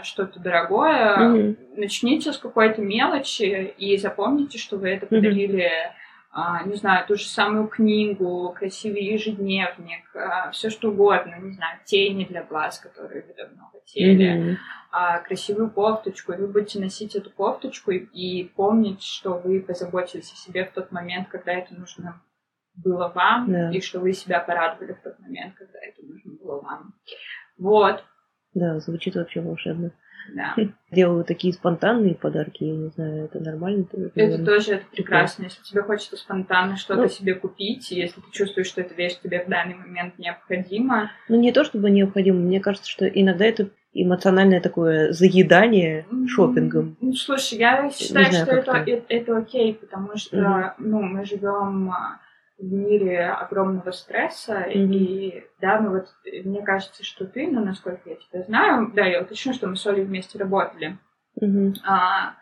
что-то 0.04 0.40
дорогое. 0.40 1.18
Mm-hmm. 1.18 1.56
Начните 1.78 2.34
с 2.34 2.38
какой-то 2.38 2.82
мелочи 2.82 3.74
и 3.78 3.98
запомните, 3.98 4.58
что 4.58 4.78
вы 4.78 4.90
это 4.90 5.06
подарили 5.06 5.66
mm-hmm 5.66 6.04
а, 6.36 6.64
не 6.64 6.76
знаю, 6.76 7.06
ту 7.06 7.16
же 7.16 7.26
самую 7.26 7.68
книгу, 7.68 8.56
красивый 8.58 9.04
ежедневник, 9.04 10.16
а, 10.16 10.50
все 10.50 10.72
что 10.72 10.90
угодно, 10.90 11.36
не 11.40 11.52
знаю, 11.52 11.78
тени 11.86 12.26
для 12.26 12.42
глаз, 12.42 12.80
которые 12.80 13.24
вы 13.24 13.36
давно 13.36 13.70
хотели, 13.72 14.58
mm-hmm. 14.92 15.24
красивую 15.26 15.70
кофточку, 15.70 16.34
и 16.34 16.38
вы 16.38 16.48
будете 16.48 16.80
носить 16.80 17.16
эту 17.16 17.30
кофточку 17.30 17.92
и, 17.92 18.00
и 18.00 18.46
помнить, 18.46 19.04
что 19.04 19.38
вы 19.38 19.62
позаботились 19.62 20.34
о 20.34 20.36
себе 20.36 20.66
в 20.66 20.72
тот 20.72 20.92
момент, 20.92 21.30
когда 21.30 21.54
это 21.54 21.76
нужно 21.76 22.20
было 22.76 23.12
вам, 23.14 23.52
yeah. 23.52 23.72
и 23.72 23.82
что 23.82 24.00
вы 24.00 24.14
себя 24.14 24.40
порадовали 24.40 24.94
в 24.94 25.04
тот 25.04 25.20
момент, 25.20 25.54
когда 25.54 25.78
это 25.80 26.02
нужно 26.04 26.32
было 26.34 26.62
вам. 26.62 26.96
Вот. 27.64 28.04
Да, 28.54 28.80
звучит 28.80 29.16
вообще 29.16 29.40
волшебно. 29.40 29.92
Да. 30.36 30.54
Делаю 30.92 31.24
такие 31.24 31.54
спонтанные 31.54 32.14
подарки, 32.14 32.66
я 32.66 32.76
не 32.76 32.90
знаю, 32.90 33.26
это 33.26 33.40
нормально? 33.40 33.86
Это, 33.92 34.12
это 34.16 34.46
тоже 34.46 34.74
это 34.74 34.86
прекрасно. 34.92 35.44
Если 35.44 35.64
тебе 35.64 35.82
хочется 35.82 36.18
спонтанно 36.18 36.76
что-то 36.76 37.04
ну, 37.04 37.08
себе 37.08 37.36
купить, 37.36 37.90
если 37.92 38.20
ты 38.20 38.32
чувствуешь, 38.32 38.68
что 38.68 38.82
эта 38.82 38.94
вещь 38.94 39.18
тебе 39.24 39.44
в 39.44 39.50
данный 39.50 39.76
момент 39.76 40.20
необходима. 40.20 41.12
Ну, 41.30 41.40
не 41.40 41.52
то 41.54 41.64
чтобы 41.64 41.90
необходимо, 41.90 42.40
мне 42.40 42.60
кажется, 42.60 42.90
что 42.90 43.08
иногда 43.08 43.46
это 43.46 43.70
эмоциональное 43.94 44.60
такое 44.60 45.14
заедание 45.14 46.06
шопингом. 46.28 46.98
Ну, 47.00 47.14
слушай, 47.14 47.58
я 47.58 47.90
считаю, 47.90 48.30
знаю, 48.30 48.46
что 48.46 48.56
это, 48.56 48.72
это, 48.86 49.06
это 49.08 49.38
окей, 49.38 49.74
потому 49.74 50.18
что 50.18 50.38
mm 50.38 50.74
ну, 50.80 51.02
мы 51.02 51.26
живем 51.26 51.92
а, 51.92 52.20
в 52.58 52.72
мире 52.72 53.30
огромного 53.30 53.92
стресса, 53.92 54.66
mm-hmm. 54.68 54.94
и 54.94 55.44
да, 55.60 55.80
ну 55.82 55.92
вот 55.92 56.08
мне 56.46 56.62
кажется, 56.64 57.04
что 57.04 57.26
ты, 57.26 57.48
ну 57.48 57.64
насколько 57.64 58.10
я 58.10 58.16
тебя 58.16 58.44
знаю, 58.44 58.92
да, 58.94 59.06
я 59.06 59.22
уточню, 59.22 59.54
что 59.54 59.68
мы 59.68 59.76
с 59.76 59.86
Олей 59.88 60.04
вместе 60.04 60.38
работали. 60.38 60.98
Mm-hmm. 61.42 61.74
А, 61.86 62.36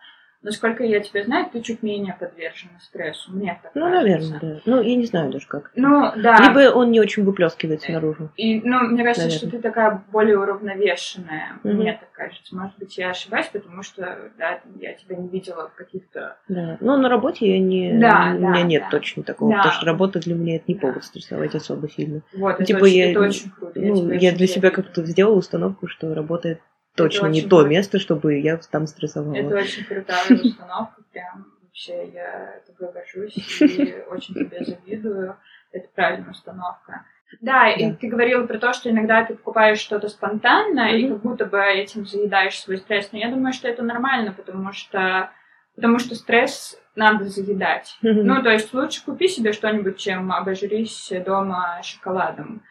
Насколько 0.43 0.84
я 0.84 0.99
тебя 1.01 1.23
знаю, 1.23 1.47
ты 1.51 1.62
чуть 1.62 1.84
менее 1.84 2.15
подвержена 2.19 2.80
стрессу. 2.80 3.32
Мне 3.32 3.60
так 3.62 3.75
Ну, 3.75 3.82
кажется. 3.82 4.01
наверное, 4.01 4.39
да. 4.39 4.62
Ну, 4.65 4.82
я 4.82 4.95
не 4.95 5.06
знаю 5.06 5.32
даже 5.32 5.47
как. 5.47 5.71
Ну, 5.75 6.12
да. 6.15 6.38
Либо 6.39 6.73
он 6.73 6.89
не 6.91 6.99
очень 6.99 7.23
выплескивается 7.23 7.91
наружу. 7.91 8.32
И, 8.38 8.60
ну, 8.62 8.80
мне 8.82 9.04
кажется, 9.04 9.27
наверное. 9.27 9.38
что 9.38 9.49
ты 9.51 9.62
такая 9.62 10.04
более 10.12 10.39
уравновешенная. 10.39 11.60
Угу. 11.63 11.73
Мне 11.73 11.93
так 11.93 12.12
кажется. 12.12 12.56
Может 12.56 12.77
быть, 12.80 12.97
я 12.97 13.12
ошибаюсь, 13.12 13.47
потому 13.54 13.84
что, 13.84 14.32
да, 14.39 14.62
я 14.80 14.93
тебя 14.93 15.15
не 15.15 15.27
видела 15.27 15.69
в 15.69 15.75
каких-то... 15.75 16.38
Да. 16.47 16.77
Ну, 16.82 16.97
на 16.97 17.08
работе 17.08 17.54
я 17.54 17.60
не... 17.60 17.93
Да, 17.99 18.34
у 18.36 18.41
да, 18.41 18.49
меня 18.49 18.63
нет 18.63 18.84
да. 18.86 18.97
точно 18.97 19.21
такого. 19.21 19.51
Да. 19.51 19.58
Потому 19.58 19.75
что 19.75 19.86
работа 19.86 20.19
для 20.19 20.34
меня 20.34 20.56
это 20.56 20.65
не 20.67 20.75
повод 20.75 20.95
да. 20.95 21.01
стрессовать 21.01 21.54
особо 21.54 21.88
сильно. 21.88 22.21
Вот, 22.34 22.56
это, 22.56 22.65
типа, 22.65 22.84
очень, 22.84 22.95
я, 22.95 23.12
это 23.12 23.19
очень 23.19 23.51
круто. 23.51 23.80
Ну, 23.80 24.12
я, 24.12 24.32
я 24.32 24.32
для 24.32 24.47
себя 24.47 24.71
как-то 24.71 25.06
сделала 25.06 25.36
установку, 25.36 25.88
что 25.88 26.15
работает 26.15 26.62
точно 26.95 27.27
не 27.27 27.41
то 27.41 27.63
место, 27.63 27.99
чтобы 27.99 28.39
я 28.39 28.58
там 28.58 28.88
стрессовала. 28.88 29.36
Это 29.36 29.56
очень 29.56 29.86
крутая 29.86 30.23
установка, 30.30 31.01
прям 31.12 31.47
вообще 31.63 32.10
я 32.13 32.60
тобой 32.67 32.93
горжусь 32.93 33.62
и 33.62 33.95
очень 34.10 34.36
тебе 34.36 34.63
завидую. 34.63 35.38
Это 35.71 35.88
правильная 35.95 36.32
установка. 36.32 37.06
Да, 37.39 37.69
и 37.69 37.93
ты 37.93 38.08
говорила 38.08 38.45
про 38.45 38.60
то, 38.60 38.73
что 38.73 38.89
иногда 38.89 39.23
ты 39.23 39.36
покупаешь 39.36 39.80
что-то 39.80 40.10
спонтанно, 40.10 40.91
mm-hmm. 40.91 40.97
и 40.97 41.08
как 41.08 41.21
будто 41.21 41.45
бы 41.45 41.62
этим 41.62 42.06
заедаешь 42.06 42.60
свой 42.60 42.77
стресс. 42.77 43.10
Но 43.13 43.19
я 43.19 43.30
думаю, 43.30 43.54
что 43.54 43.69
это 43.69 43.84
нормально, 43.84 44.34
потому 44.34 44.73
что 44.73 45.32
потому 45.75 45.99
что 45.99 46.15
стресс 46.15 46.77
надо 46.95 47.25
заедать. 47.25 47.97
Mm-hmm. 48.04 48.23
Ну, 48.23 48.43
то 48.43 48.49
есть 48.49 48.73
лучше 48.73 49.06
купи 49.06 49.30
себе 49.30 49.54
что-нибудь, 49.54 49.97
чем 49.97 50.32
обожрись 50.32 51.12
дома 51.25 51.80
шоколадом. 51.84 52.63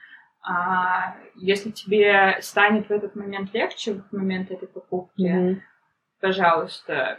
А 0.42 1.16
если 1.36 1.70
тебе 1.70 2.38
станет 2.40 2.88
в 2.88 2.90
этот 2.90 3.14
момент 3.14 3.52
легче, 3.52 3.94
в 3.94 4.12
момент 4.12 4.50
этой 4.50 4.68
покупки, 4.68 5.22
mm-hmm. 5.22 5.56
пожалуйста, 6.20 7.18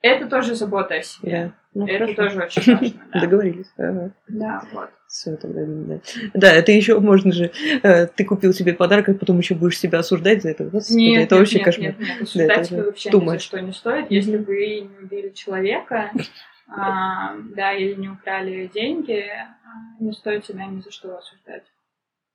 это 0.00 0.26
тоже 0.28 0.54
забота 0.54 0.94
о 0.96 1.02
себе. 1.02 1.32
Yeah. 1.32 1.52
Ну, 1.74 1.86
это 1.86 2.06
хорошо. 2.06 2.14
тоже 2.14 2.42
очень 2.42 2.74
важно. 2.74 3.00
Да. 3.12 3.20
Договорились. 3.20 3.66
Ага. 3.76 4.10
Да, 4.28 4.62
вот. 4.72 4.90
Все, 5.06 5.36
тогда 5.36 5.60
да. 5.64 6.00
Да, 6.34 6.52
это 6.52 6.72
еще 6.72 6.98
можно 7.00 7.32
же. 7.32 7.50
Э, 7.82 8.06
ты 8.06 8.24
купил 8.24 8.52
себе 8.52 8.74
подарок, 8.74 9.08
а 9.08 9.14
потом 9.14 9.38
еще 9.38 9.54
будешь 9.54 9.78
себя 9.78 10.00
осуждать 10.00 10.42
за 10.42 10.50
это. 10.50 10.64
Господи, 10.64 10.98
нет, 10.98 11.24
это 11.24 11.34
нет, 11.34 11.40
вообще 11.40 11.56
нет, 11.56 11.64
кошмар. 11.64 11.86
Нет, 11.86 11.98
нет, 11.98 12.22
осуждать 12.22 12.48
да, 12.48 12.76
это 12.76 12.84
вообще 12.84 13.10
ни 13.10 13.28
за 13.28 13.38
что 13.38 13.60
не 13.60 13.72
стоит. 13.72 14.10
Если 14.10 14.36
вы 14.36 14.80
не 14.80 15.04
убили 15.04 15.30
человека, 15.30 16.10
а, 16.68 17.36
да, 17.56 17.72
или 17.72 17.94
не 17.94 18.08
украли 18.08 18.70
деньги, 18.72 19.24
а, 19.30 20.02
не 20.02 20.12
стоит 20.12 20.44
себя 20.44 20.66
ни 20.66 20.80
за 20.80 20.90
что 20.90 21.16
осуждать. 21.16 21.64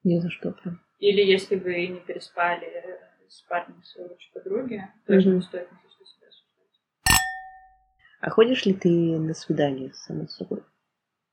Ни 0.04 0.20
за 0.20 0.30
что, 0.30 0.52
прям. 0.52 0.80
Или 1.00 1.22
если 1.22 1.56
вы 1.56 1.88
не 1.88 2.00
переспали 2.00 3.00
с 3.30 3.42
парнем 3.42 3.84
своей 3.84 4.10
лучшей 4.10 4.32
подруги, 4.34 4.88
тоже 5.08 5.30
mm-hmm. 5.30 5.36
не 5.36 5.42
стоит 5.42 5.72
ни 5.72 5.76
за 5.76 5.90
что 5.94 6.06
себя 6.06 6.28
осуждать. 6.28 7.20
А 8.22 8.30
ходишь 8.30 8.66
ли 8.66 8.74
ты 8.74 8.90
на 9.20 9.34
свидание 9.34 9.94
с 9.94 10.04
самой 10.04 10.30
собой? 10.30 10.64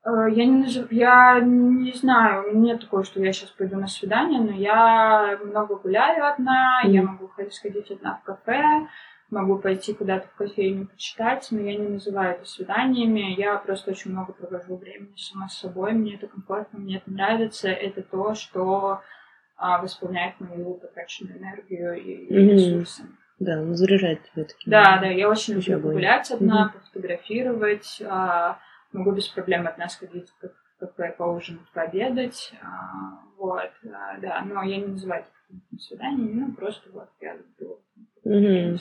Э, 0.03 0.27
я 0.29 0.45
не, 0.45 0.67
я 0.95 1.39
не 1.39 1.93
знаю, 1.93 2.57
нет 2.57 2.81
такого, 2.81 3.03
что 3.03 3.21
я 3.21 3.31
сейчас 3.33 3.51
пойду 3.51 3.77
на 3.77 3.87
свидание, 3.87 4.41
но 4.41 4.51
я 4.51 5.39
много 5.43 5.75
гуляю 5.75 6.25
одна, 6.25 6.81
mm. 6.83 6.89
я 6.89 7.03
могу 7.03 7.29
сходить 7.51 7.91
одна 7.91 8.17
в 8.17 8.23
кафе, 8.23 8.87
могу 9.31 9.57
пойти 9.57 9.93
куда-то 9.93 10.27
в 10.27 10.35
кофейню 10.35 10.87
почитать, 10.87 11.47
но 11.51 11.61
я 11.61 11.77
не 11.77 11.87
называю 11.87 12.35
это 12.35 12.45
свиданиями. 12.45 13.33
Я 13.39 13.57
просто 13.57 13.91
очень 13.91 14.11
много 14.11 14.33
провожу 14.33 14.75
времени 14.75 15.13
сама 15.15 15.47
с 15.47 15.57
собой. 15.57 15.93
Мне 15.93 16.15
это 16.15 16.27
комфортно, 16.27 16.79
мне 16.79 16.97
это 16.97 17.09
нравится. 17.09 17.69
Это 17.69 18.03
то, 18.03 18.35
что 18.35 19.01
а, 19.55 19.81
восполняет 19.81 20.39
мою 20.39 20.75
потраченную 20.75 21.39
энергию 21.39 21.95
и, 21.95 22.31
mm-hmm. 22.31 22.53
ресурсы. 22.53 23.03
Да, 23.39 23.59
он 23.59 23.75
заряжает 23.75 24.21
тебя 24.31 24.43
таким. 24.43 24.69
Да, 24.69 24.99
да, 24.99 25.07
я 25.07 25.27
очень 25.29 25.55
люблю 25.55 25.79
погулять 25.79 26.29
одна, 26.29 26.67
mm-hmm. 26.67 26.79
пофотографировать. 26.79 28.01
А, 28.05 28.59
могу 28.91 29.11
без 29.11 29.27
проблем 29.29 29.65
одна 29.65 29.87
сходить 29.87 30.29
в 30.29 30.51
кафе, 30.79 31.15
поужинать, 31.17 31.67
пообедать. 31.73 32.53
А, 32.61 33.19
вот, 33.37 33.71
а, 33.85 34.17
да, 34.19 34.41
но 34.45 34.61
я 34.63 34.77
не 34.77 34.87
называю 34.87 35.23
это 35.23 35.81
свиданиями, 35.81 36.39
ну, 36.39 36.53
просто 36.53 36.89
вот 36.91 37.09
я 37.19 37.35
люблю 37.35 37.80
Угу. 38.31 38.79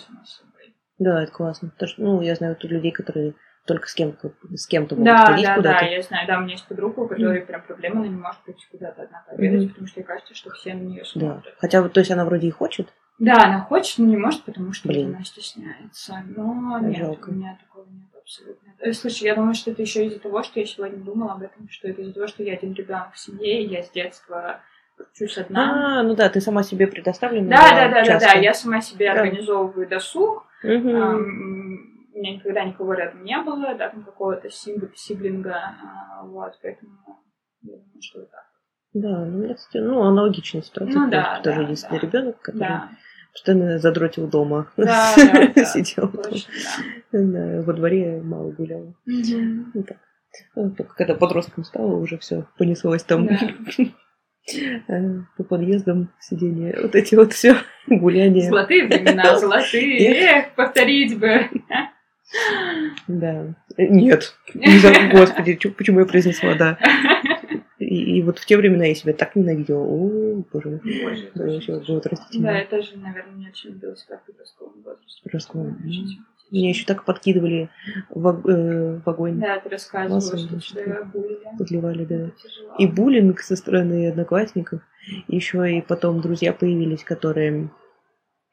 Да, 0.99 1.23
это 1.23 1.33
классно. 1.33 1.71
Потому 1.71 1.89
что, 1.89 2.03
ну, 2.03 2.21
я 2.21 2.35
знаю 2.35 2.57
тут 2.57 2.71
людей, 2.71 2.93
которые 2.93 3.35
только 3.67 3.89
с 3.89 3.95
кем-то, 3.95 4.33
с 4.55 4.67
кем-то 4.67 4.97
могут 4.97 5.07
да, 5.07 5.27
ходить 5.27 5.47
да, 5.47 5.57
куда-то. 5.57 5.81
Да, 5.81 5.87
я 5.87 6.03
знаю, 6.03 6.27
да, 6.27 6.39
у 6.39 6.43
меня 6.43 6.53
есть 6.53 6.67
подруга, 6.67 7.01
у 7.01 7.09
которой 7.09 7.41
mm. 7.41 7.47
прям 7.47 7.63
проблема, 7.63 8.01
она 8.01 8.09
не 8.09 8.17
может 8.17 8.41
пойти 8.41 8.67
куда-то 8.71 9.03
одна 9.03 9.25
пообедать, 9.27 9.63
mm. 9.63 9.69
потому 9.69 9.87
что 9.87 10.01
ей 10.01 10.07
кажется, 10.07 10.35
что 10.35 10.51
все 10.51 10.75
на 10.75 10.81
нее 10.81 11.05
смотрят. 11.05 11.45
Да. 11.45 11.51
Хотя, 11.59 11.89
то 11.89 12.01
есть 12.01 12.11
она 12.11 12.25
вроде 12.25 12.49
и 12.49 12.51
хочет? 12.51 12.89
Да, 13.19 13.45
она 13.45 13.61
хочет, 13.61 13.99
но 13.99 14.07
не 14.07 14.17
может, 14.17 14.45
потому 14.45 14.73
что 14.73 14.89
Блин. 14.89 15.15
она 15.15 15.25
стесняется. 15.25 16.23
Но 16.27 16.79
нет, 16.81 17.05
Жалко. 17.05 17.29
у 17.29 17.33
меня 17.33 17.59
такого 17.61 17.87
нет 17.91 18.09
абсолютно. 18.19 18.75
Э, 18.79 18.93
слушай, 18.93 19.25
я 19.25 19.35
думаю, 19.35 19.55
что 19.55 19.71
это 19.71 19.83
еще 19.83 20.07
из-за 20.07 20.19
того, 20.21 20.43
что 20.43 20.59
я 20.59 20.67
сегодня 20.67 20.99
думала 20.99 21.35
об 21.35 21.43
этом, 21.43 21.69
что 21.69 21.89
это 21.89 22.01
из-за 22.01 22.15
того, 22.15 22.27
что 22.29 22.43
я 22.43 22.55
один 22.55 22.73
ребенок 22.73 23.13
в 23.13 23.19
семье, 23.19 23.63
и 23.63 23.69
я 23.69 23.83
с 23.83 23.91
детства 23.91 24.63
учусь 25.13 25.39
одна. 25.39 26.01
А, 26.01 26.03
ну 26.03 26.15
да, 26.15 26.29
ты 26.29 26.41
сама 26.41 26.63
себе 26.63 26.87
предоставлена. 26.87 27.49
Да, 27.49 27.71
да, 27.71 27.89
да, 27.89 28.05
да, 28.05 28.19
да, 28.19 28.33
я 28.33 28.55
сама 28.55 28.81
себе 28.81 29.07
да. 29.07 29.21
организовываю 29.21 29.89
досуг. 29.89 30.47
Угу. 30.63 30.71
у 30.71 32.19
меня 32.19 32.35
никогда 32.35 32.65
никого 32.65 32.93
рядом 32.93 33.25
не 33.25 33.39
было, 33.39 33.75
да, 33.75 33.89
там 33.89 34.05
какого-то 34.05 34.51
сиблинга, 34.51 35.55
а, 35.55 36.25
вот, 36.25 36.59
поэтому 36.63 36.93
я 37.63 37.77
думаю, 37.77 38.03
что 38.03 38.21
так. 38.21 38.45
Да, 38.93 39.25
ну, 39.25 39.55
кстати, 39.55 39.83
ну, 39.83 40.03
аналогичная 40.03 40.63
ситуация, 40.63 41.01
ну, 41.01 41.11
да, 41.11 41.41
тоже 41.43 41.63
да, 41.63 41.69
есть 41.69 41.89
да. 41.89 41.97
ребенок, 41.97 42.43
который 42.43 42.69
да. 42.69 42.89
постоянно 43.33 43.79
задротил 43.79 44.27
дома. 44.27 44.67
Да, 44.77 45.13
да, 45.17 45.53
да, 45.55 45.65
Сидел. 45.65 46.09
точно, 46.09 46.53
да. 47.13 47.19
Да, 47.23 47.63
Во 47.63 47.73
дворе 47.73 48.21
мало 48.21 48.51
гулял. 48.51 48.95
Ну, 49.07 49.83
так. 49.85 49.99
Ну, 50.55 50.71
Только 50.71 50.95
когда 50.95 51.15
подростком 51.15 51.65
стала, 51.65 51.95
уже 51.97 52.19
все 52.19 52.47
понеслось 52.59 53.03
там 53.03 53.27
Да. 53.27 53.39
э, 54.49 55.21
по 55.37 55.45
подъездам 55.45 56.13
сидение. 56.21 56.77
Вот 56.81 56.95
эти 56.95 57.15
вот 57.15 57.33
все 57.33 57.57
гуляния. 57.87 58.49
Золотые 58.49 58.87
времена, 58.87 59.37
золотые. 59.39 60.15
Эх, 60.15 60.55
повторить 60.55 61.19
бы. 61.19 61.49
Да. 63.09 63.55
Э, 63.77 63.87
Нет. 63.87 64.35
Господи, 65.13 65.57
почему 65.77 66.01
я 66.01 66.07
произнесла 66.07 66.55
да? 66.55 66.79
И, 67.79 68.19
и 68.19 68.23
вот 68.23 68.39
в 68.39 68.47
те 68.47 68.57
времена 68.57 68.85
я 68.85 68.95
себя 68.95 69.13
так 69.15 69.35
ненавидела. 69.35 69.83
О, 69.83 70.45
боже 70.53 70.69
мой. 70.69 70.81
Боже, 71.03 71.31
Да, 72.35 72.59
я 72.59 72.67
тоже, 72.67 72.97
наверное, 72.99 73.35
не 73.35 73.49
очень 73.49 73.71
любила 73.71 73.97
себя 73.97 74.19
в 74.19 74.27
подростковом 74.27 74.83
возрасте. 74.83 75.23
Подростковом, 75.25 75.77
Очень 75.85 76.25
Меня 76.51 76.71
еще 76.71 76.85
так 76.85 77.05
подкидывали 77.05 77.69
в, 78.09 78.49
э, 78.49 79.01
в 79.05 79.09
огонь, 79.09 79.39
Да, 79.39 79.59
ты 79.61 79.69
рассказывала, 79.69 80.17
Массово, 80.17 80.61
что 80.61 80.83
тебя 80.83 81.05
булили. 81.05 81.39
подливали, 81.59 82.05
да. 82.05 82.31
И 82.79 82.87
буллинг 82.87 83.41
со 83.41 83.55
стороны 83.57 84.09
одноклассников. 84.09 84.81
Еще 85.29 85.79
и 85.79 85.81
потом 85.81 86.21
друзья 86.21 86.53
появились, 86.53 87.05
которые, 87.05 87.71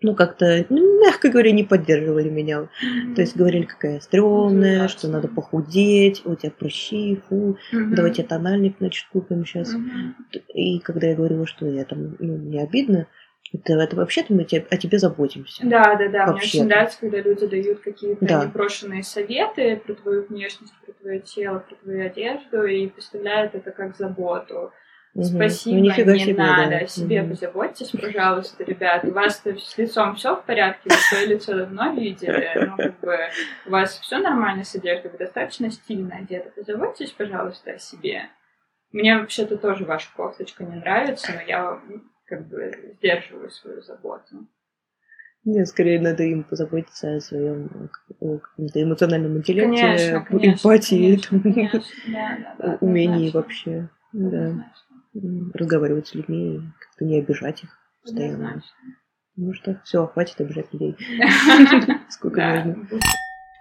ну, 0.01 0.13
как-то, 0.15 0.63
ну, 0.69 1.01
мягко 1.03 1.29
говоря, 1.29 1.51
не 1.51 1.63
поддерживали 1.63 2.29
меня. 2.29 2.69
Мгм. 2.83 3.15
То 3.15 3.21
есть 3.21 3.36
говорили, 3.36 3.63
какая 3.63 3.95
я 3.95 4.01
стрёмная, 4.01 4.77
Ужасно. 4.86 4.99
что 4.99 5.07
надо 5.10 5.27
похудеть, 5.27 6.21
у 6.25 6.36
тебя 6.36 6.51
прыщи, 6.51 7.19
фу, 7.27 7.57
Мгм. 7.73 7.95
давайте 7.95 8.21
тональник, 8.23 8.75
значит, 8.79 9.07
купим 9.12 9.43
сейчас. 9.43 9.73
Мгм. 9.73 10.15
И 10.53 10.79
когда 10.79 11.07
я 11.07 11.15
говорила, 11.15 11.47
что 11.47 11.65
я 11.65 11.83
там, 11.83 12.15
ну, 12.19 12.38
не 12.38 12.60
обидно, 12.62 13.07
это, 13.53 13.73
это 13.73 13.95
вообще-то 13.95 14.33
мы 14.33 14.43
те- 14.43 14.65
о 14.69 14.77
тебе 14.77 14.99
заботимся. 14.99 15.63
Да, 15.65 15.95
да, 15.95 16.07
да. 16.10 16.27
Мне 16.27 16.36
очень 16.41 16.65
нравится, 16.65 16.97
когда 16.99 17.19
люди 17.21 17.47
дают 17.47 17.79
какие-то 17.79 18.25
Да. 18.25 18.45
непрошенные 18.45 19.03
советы 19.03 19.77
про 19.77 19.93
твою 19.93 20.25
внешность, 20.25 20.73
про 20.86 20.91
твое 20.93 21.19
тело, 21.19 21.60
про 21.60 21.75
твою 21.75 22.05
одежду 22.05 22.63
и 22.65 22.88
представляют 22.88 23.55
это 23.55 23.71
как 23.71 23.95
заботу. 23.95 24.71
Мгм. 25.13 25.25
Спасибо, 25.25 25.77
Ну, 25.77 25.83
не 25.83 26.19
себе, 26.19 26.33
надо. 26.36 26.69
да. 26.69 26.77
О 26.77 26.88
себе 26.88 27.21
Мгм. 27.23 27.31
позаботьтесь, 27.31 27.89
пожалуйста, 27.89 28.63
ребят. 28.65 29.03
У 29.03 29.12
вас-то 29.12 29.57
с 29.57 29.75
лицом 29.77 30.15
все 30.15 30.36
в 30.36 30.43
порядке, 30.43 30.81
вы 30.86 30.95
свое 30.95 31.25
лицо 31.25 31.55
давно 31.55 31.91
видели. 31.93 32.51
Ну, 32.67 32.77
как 32.77 32.99
бы, 32.99 33.17
у 33.65 33.69
вас 33.71 33.97
все 33.99 34.19
нормально 34.19 34.63
с 34.63 34.75
одеждой, 34.75 35.10
вы 35.10 35.17
достаточно 35.17 35.71
стильно 35.71 36.17
одеты. 36.17 36.51
Позаботьтесь, 36.55 37.12
пожалуйста, 37.12 37.71
о 37.71 37.79
себе. 37.79 38.29
Мне 38.91 39.17
вообще-то 39.17 39.57
тоже 39.57 39.86
ваша 39.86 40.07
кофточка 40.15 40.63
не 40.63 40.75
нравится, 40.75 41.31
но 41.33 41.41
я 41.41 41.79
как 42.27 42.47
бы 42.47 42.95
сдерживаю 42.97 43.49
свою 43.49 43.81
заботу. 43.81 44.47
Нет, 45.45 45.67
скорее 45.67 46.01
надо 46.01 46.23
им 46.23 46.43
позаботиться 46.43 47.15
о 47.15 47.21
своем 47.21 47.89
каком-то 48.19 48.83
эмоциональном 48.83 49.37
интеллекте, 49.37 49.81
Конечно, 49.81 50.25
конечно, 50.25 50.51
эмпатии, 50.51 50.97
конечно, 50.97 51.39
там, 51.39 51.53
конечно. 51.53 51.81
Да, 52.07 52.55
да, 52.59 52.77
умении 52.81 53.29
однозначно. 53.29 53.39
вообще. 53.39 53.89
Да. 54.11 54.47
Однозначно. 54.47 55.51
Разговаривать 55.53 56.07
с 56.07 56.15
людьми, 56.15 56.61
как-то 56.79 57.05
не 57.05 57.19
обижать 57.19 57.63
их 57.63 57.69
постоянно. 58.03 58.35
Однозначно. 58.49 58.77
Ну 59.37 59.53
что, 59.53 59.79
все, 59.85 60.05
хватит 60.07 60.41
обижать 60.41 60.73
людей. 60.73 60.97
Сколько 62.09 62.41
можно. 62.41 62.87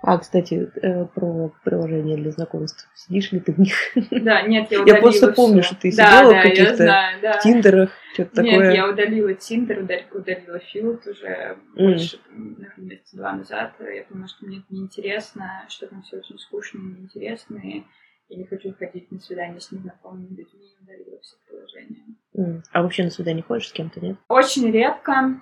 А, 0.07 0.19
кстати, 0.19 0.71
э, 0.83 1.05
про 1.07 1.53
приложение 1.64 2.16
для 2.16 2.31
знакомств. 2.31 2.88
Сидишь 2.95 3.33
ли 3.33 3.40
ты 3.40 3.53
в 3.53 3.59
них? 3.59 3.75
Да, 4.12 4.42
нет, 4.42 4.71
я 4.71 4.77
Я 4.79 4.83
удалила 4.85 5.01
просто 5.01 5.33
помню, 5.33 5.62
всё. 5.62 5.73
что 5.73 5.81
ты 5.83 5.97
Да, 5.97 6.07
сидела 6.07 6.27
в 6.29 6.31
да, 6.31 6.37
я 6.37 6.42
каких-то 6.42 6.77
знаю, 6.77 7.21
да. 7.23 7.38
Тиндерах, 7.38 7.90
что-то 8.14 8.42
Нет, 8.42 8.53
такое. 8.55 8.73
я 8.73 8.88
удалила 8.88 9.35
Тиндер, 9.35 9.81
удалила, 9.81 10.59
Филд 10.61 11.07
уже 11.09 11.27
М. 11.27 11.59
больше, 11.75 12.19
наверное, 12.31 12.73
месяца 12.87 13.16
два 13.16 13.33
назад. 13.33 13.73
Я 13.81 14.05
поняла, 14.05 14.29
что 14.29 14.47
мне 14.47 14.59
это 14.59 14.66
неинтересно, 14.71 15.64
что 15.69 15.88
там 15.88 16.03
все 16.03 16.19
очень 16.19 16.38
скучно 16.38 16.79
и 16.79 16.83
неинтересно, 16.83 17.57
и 17.59 17.83
я 18.29 18.37
не 18.38 18.45
хочу 18.47 18.73
ходить 18.79 19.11
на 19.11 19.19
свидание 19.19 19.61
с 19.61 19.73
незнакомыми 19.73 20.29
людьми, 20.29 20.69
удалила 20.83 21.19
все 21.21 21.37
приложения. 21.49 22.05
М. 22.37 22.62
А 22.73 22.83
вообще 22.83 23.03
на 23.03 23.11
свидание 23.11 23.42
ходишь 23.42 23.69
с 23.69 23.73
кем-то, 23.73 23.99
нет? 24.01 24.16
Очень 24.29 24.71
редко. 24.71 25.40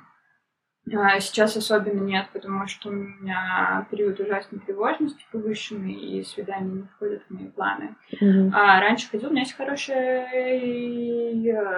А, 0.92 1.18
Сейчас 1.18 1.56
особенно 1.56 2.00
нет, 2.00 2.26
потому 2.32 2.66
что 2.66 2.90
у 2.90 2.92
меня 2.92 3.86
период 3.90 4.20
ужасной 4.20 4.60
тревожности 4.60 5.24
повышенный, 5.32 5.94
и 5.94 6.22
свидания 6.24 6.70
не 6.70 6.82
входят 6.82 7.22
в 7.28 7.30
мои 7.34 7.48
планы. 7.48 7.94
Мгм. 8.20 8.52
А 8.54 8.80
раньше 8.80 9.08
ходил, 9.10 9.28
у 9.28 9.32
меня 9.32 9.42
есть 9.42 9.56
хороший 9.56 9.94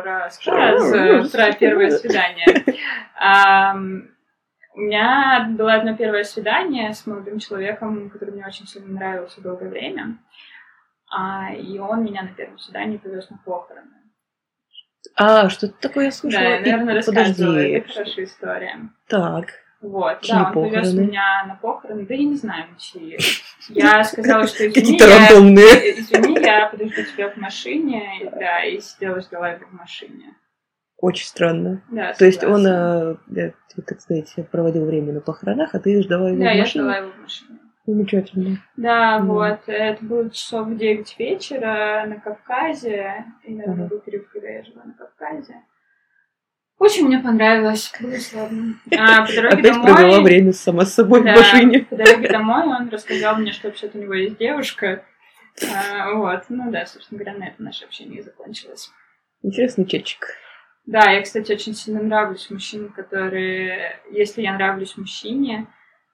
рассказ 0.03 0.93
э, 0.93 1.25
про 1.31 1.53
первое 1.53 1.91
свидание. 1.91 2.65
У 4.75 4.81
меня 4.81 5.47
было 5.57 5.75
одно 5.75 5.97
первое 5.97 6.25
свидание 6.25 6.93
с 6.93 7.07
молодым 7.07 7.39
человеком, 7.39 8.11
который 8.11 8.35
мне 8.35 8.47
очень 8.47 8.67
сильно 8.67 8.93
нравился 8.93 9.41
долгое 9.41 9.71
время. 9.71 10.19
А, 11.11 11.51
И 11.55 11.79
он 11.79 12.05
меня 12.05 12.23
на 12.25 12.29
первом 12.35 12.59
свидании 12.59 12.99
повез 12.99 13.31
на 13.31 13.39
похороны. 13.39 13.96
А, 15.15 15.49
что-то 15.49 15.75
такое 15.81 16.07
я 16.07 16.11
слышала. 16.13 16.43
Да, 16.43 16.49
я, 16.51 16.57
И 16.59 16.61
наверное, 16.71 16.95
рассказывала. 16.95 17.53
Подожди. 17.55 17.71
Это 17.73 17.93
хорошая 17.93 18.25
история. 18.25 18.79
Так. 19.09 19.47
Вот, 19.83 20.21
Чьи 20.23 20.33
да, 20.35 20.45
он 20.47 20.53
повез 20.55 20.73
похороны? 20.89 21.01
меня 21.07 21.45
на 21.47 21.55
похороны, 21.57 22.07
да 22.07 22.15
я 22.15 22.25
не 22.25 22.35
знаю, 22.35 22.65
на 22.73 22.79
чьи. 22.79 23.19
Я 23.69 24.03
сказала, 24.05 24.47
что 24.49 24.67
извини, 24.67 24.99
я, 24.99 25.07
рандомные. 25.29 25.65
извини, 26.01 26.41
я 26.41 26.67
подожду 26.67 27.03
тебя 27.05 27.29
в 27.31 27.37
машине, 27.37 28.23
и, 28.23 28.25
да, 28.25 28.65
и 28.65 28.81
сидела, 28.81 29.21
ждала 29.21 29.51
его 29.51 29.67
в 29.67 29.73
машине. 29.73 30.35
Очень 30.99 31.27
странно. 31.27 31.83
Да, 31.91 32.15
То 32.15 32.25
есть 32.25 32.43
он, 32.43 32.67
э, 32.67 33.17
так 33.87 34.01
сказать, 34.01 34.35
проводил 34.51 34.87
время 34.87 35.13
на 35.13 35.21
похоронах, 35.21 35.75
а 35.75 35.79
ты 35.79 36.03
ждала 36.03 36.31
его 36.31 36.43
Да, 36.43 36.51
в 36.53 36.55
я 36.55 36.61
машине? 36.63 36.83
ждала 36.85 36.97
его 36.97 37.11
в 37.11 37.21
машине. 37.21 37.59
Замечательно. 37.87 38.59
Да, 38.77 39.19
Мгм. 39.19 39.29
вот, 39.29 39.61
это 39.69 40.05
было 40.05 40.29
часов 40.31 40.67
в 40.67 40.77
9 40.77 41.17
вечера 41.19 42.05
на 42.07 42.21
Кавказе, 42.21 43.25
и, 43.45 43.61
Ага. 43.61 43.85
был 43.85 44.01
период, 44.01 44.27
когда 44.29 44.49
я 44.49 44.65
жила 44.65 44.83
на 44.85 44.93
Кавказе. 44.95 45.55
Очень 46.79 47.07
мне 47.07 47.21
понравилось, 47.21 47.93
было 48.01 48.17
славно. 48.19 48.75
А 48.93 49.25
по 49.25 49.33
дороге 49.33 49.57
Опять 49.61 49.73
домой... 49.73 49.95
провела 49.95 50.21
время 50.21 50.53
сама 50.53 50.85
с 50.85 50.93
собой 50.95 51.23
Да, 51.25 51.35
в 51.35 51.37
машине. 51.39 51.81
по 51.89 51.97
дороге 51.97 52.29
домой 52.29 52.65
он 52.67 52.89
рассказал 52.91 53.37
мне, 53.37 53.53
что 53.53 53.69
вообще-то 53.69 53.97
у 53.99 54.03
него 54.03 54.15
есть 54.15 54.37
девушка. 54.37 55.05
А, 55.75 56.13
вот, 56.13 56.43
ну 56.51 56.71
да, 56.71 56.85
собственно 56.85 57.19
говоря, 57.21 57.39
на 57.39 57.45
этом 57.49 57.65
наше 57.65 57.85
общение 57.87 58.19
и 58.19 58.23
закончилось. 58.23 58.91
Интересный 59.43 59.87
чатчик. 59.87 60.27
Да, 60.85 61.11
я, 61.11 61.23
кстати, 61.23 61.53
очень 61.53 61.75
сильно 61.75 62.03
нравлюсь 62.03 62.51
мужчинам, 62.51 62.91
которые... 62.93 63.99
Если 64.11 64.43
я 64.43 64.53
нравлюсь 64.53 64.97
мужчине, 64.99 65.67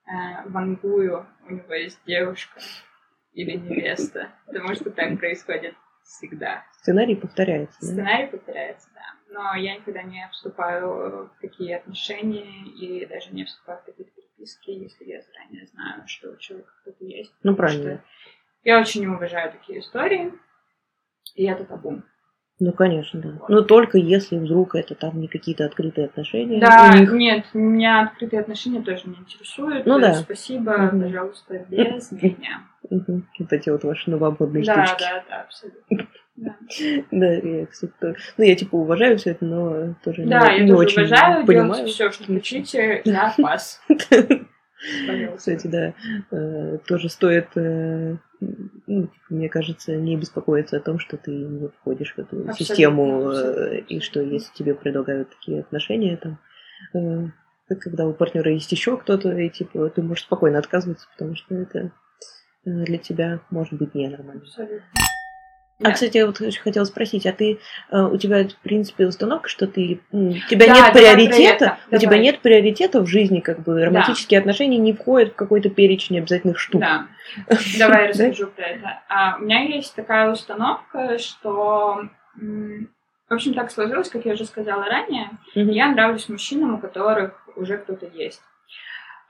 э, 0.06 0.48
вангую, 0.48 1.26
у 1.46 1.52
него 1.52 1.74
есть 1.74 2.00
девушка 2.06 2.60
или 3.32 3.56
невеста. 3.56 4.30
Потому 4.46 4.74
что 4.74 4.90
так 4.90 5.18
происходит 5.18 5.74
всегда. 6.04 6.64
Сценарий 6.72 7.16
повторяется. 7.16 7.78
да? 7.80 7.86
Сценарий 7.86 8.26
повторяется, 8.26 8.88
да. 8.94 9.00
Но 9.28 9.54
я 9.54 9.76
никогда 9.76 10.02
не 10.02 10.28
вступаю 10.32 11.26
в 11.28 11.40
такие 11.40 11.76
отношения 11.76 12.66
и 12.66 13.06
даже 13.06 13.32
не 13.32 13.44
вступаю 13.44 13.80
в 13.80 13.84
такие 13.84 14.08
переписки, 14.10 14.70
если 14.70 15.04
я 15.04 15.22
заранее 15.22 15.66
знаю, 15.66 16.02
что 16.06 16.30
у 16.30 16.36
человека 16.36 16.70
кто-то 16.82 17.04
есть. 17.04 17.32
Ну, 17.42 17.56
правильно. 17.56 18.04
Я 18.64 18.80
очень 18.80 19.00
не 19.00 19.08
уважаю 19.08 19.50
такие 19.52 19.80
истории, 19.80 20.32
и 21.34 21.44
это 21.44 21.64
табу. 21.64 22.02
Ну, 22.64 22.70
конечно, 22.72 23.20
да. 23.20 23.30
Но 23.48 23.62
только 23.62 23.98
если 23.98 24.38
вдруг 24.38 24.76
это 24.76 24.94
там 24.94 25.20
не 25.20 25.26
какие-то 25.26 25.64
открытые 25.64 26.04
отношения 26.06 26.60
Да, 26.60 26.96
них. 26.96 27.10
нет, 27.12 27.44
меня 27.54 28.02
открытые 28.02 28.38
отношения 28.38 28.80
тоже 28.80 29.02
не 29.06 29.16
интересуют. 29.16 29.84
Ну 29.84 29.98
да. 29.98 30.14
Спасибо, 30.14 30.76
Мгм. 30.78 31.02
пожалуйста, 31.02 31.58
без 31.68 32.12
меня. 32.12 32.60
Мгм. 32.88 33.26
Вот 33.40 33.52
эти 33.52 33.68
вот 33.68 33.82
ваши 33.82 34.08
новомодные 34.10 34.62
Да, 34.64 34.86
штучки. 34.86 35.02
да, 35.02 35.24
да, 35.28 35.40
абсолютно. 35.40 35.80
Да, 36.36 36.56
Да, 37.10 37.32
я, 37.32 37.66
кстати, 37.66 37.92
тоже. 38.00 38.16
Ну, 38.38 38.44
я 38.44 38.54
типа 38.54 38.76
уважаю 38.76 39.18
все 39.18 39.30
это, 39.32 39.44
но 39.44 39.94
тоже 40.04 40.22
Да, 40.24 40.52
не, 40.52 40.58
я 40.58 40.62
не 40.62 40.70
тоже 40.70 40.86
очень 40.86 41.02
уважаю, 41.02 41.44
понимаю. 41.46 41.68
делайте 41.74 41.92
все, 41.92 42.10
что 42.12 42.24
хотите, 42.32 43.02
я 43.04 43.34
пас. 43.42 43.82
Пожалуйста. 43.88 45.36
Кстати, 45.36 45.66
да, 45.66 45.94
э, 46.30 46.78
тоже 46.86 47.08
стоит, 47.08 47.48
э, 47.56 48.16
ну, 48.86 49.06
типа, 49.06 49.24
мне 49.30 49.48
кажется, 49.48 49.96
не 49.96 50.16
беспокоиться 50.16 50.76
о 50.76 50.80
том, 50.80 50.98
что 50.98 51.16
ты 51.16 51.30
не 51.30 51.68
входишь 51.68 52.14
в 52.14 52.18
эту 52.18 52.36
Абсолютно, 52.38 52.64
систему, 52.64 53.20
э, 53.22 53.28
абсолютно, 53.28 53.74
и 53.86 54.00
что 54.00 54.20
если 54.20 54.52
тебе 54.54 54.74
предлагают 54.74 55.30
такие 55.30 55.60
отношения, 55.60 56.16
там, 56.16 56.38
э, 56.94 57.28
когда 57.80 58.06
у 58.06 58.12
партнера 58.12 58.52
есть 58.52 58.72
еще 58.72 58.96
кто-то, 58.96 59.30
и 59.30 59.48
типа 59.48 59.88
ты 59.90 60.02
можешь 60.02 60.24
спокойно 60.24 60.58
отказываться, 60.58 61.06
потому 61.12 61.36
что 61.36 61.54
это 61.54 61.92
э, 62.64 62.70
для 62.84 62.98
тебя 62.98 63.40
может 63.50 63.74
быть 63.74 63.94
ненормально. 63.94 64.42
Абсолютно. 64.42 64.82
А, 65.82 65.88
Да. 65.88 65.92
кстати, 65.92 66.16
я 66.16 66.26
вот 66.26 66.38
хотела 66.62 66.84
спросить, 66.84 67.26
а 67.26 67.32
ты, 67.32 67.58
э, 67.90 68.00
у 68.02 68.16
тебя, 68.16 68.44
в 68.48 68.56
принципе, 68.62 69.06
установка, 69.06 69.48
что 69.48 69.66
ты, 69.66 70.00
у 70.12 70.32
тебя 70.48 70.66
Да, 70.68 70.74
нет 70.74 70.92
приоритета, 70.92 71.78
у 71.90 71.96
тебя 71.96 72.10
давай. 72.10 72.20
нет 72.20 72.40
приоритета 72.40 73.00
в 73.00 73.06
жизни, 73.06 73.40
как 73.40 73.60
бы 73.60 73.84
романтические 73.84 74.40
отношения 74.40 74.78
не 74.78 74.92
входят 74.92 75.32
в 75.32 75.36
какой-то 75.36 75.70
перечень 75.70 76.18
обязательных 76.18 76.58
штук. 76.58 76.80
Да. 76.80 77.06
Давай 77.78 78.08
расскажу 78.08 78.48
про 78.48 78.64
это. 78.64 79.02
А, 79.08 79.36
у 79.38 79.42
меня 79.42 79.62
есть 79.62 79.94
такая 79.94 80.30
установка, 80.30 81.18
что 81.18 82.02
в 82.36 83.34
общем, 83.34 83.54
так 83.54 83.70
сложилось, 83.70 84.10
как 84.10 84.26
я 84.26 84.34
уже 84.34 84.44
сказала 84.44 84.84
ранее. 84.84 85.30
Я 85.54 85.88
нравлюсь 85.88 86.28
мужчинам, 86.28 86.74
у 86.74 86.78
которых 86.78 87.32
уже 87.56 87.78
кто-то 87.78 88.06
есть. 88.06 88.42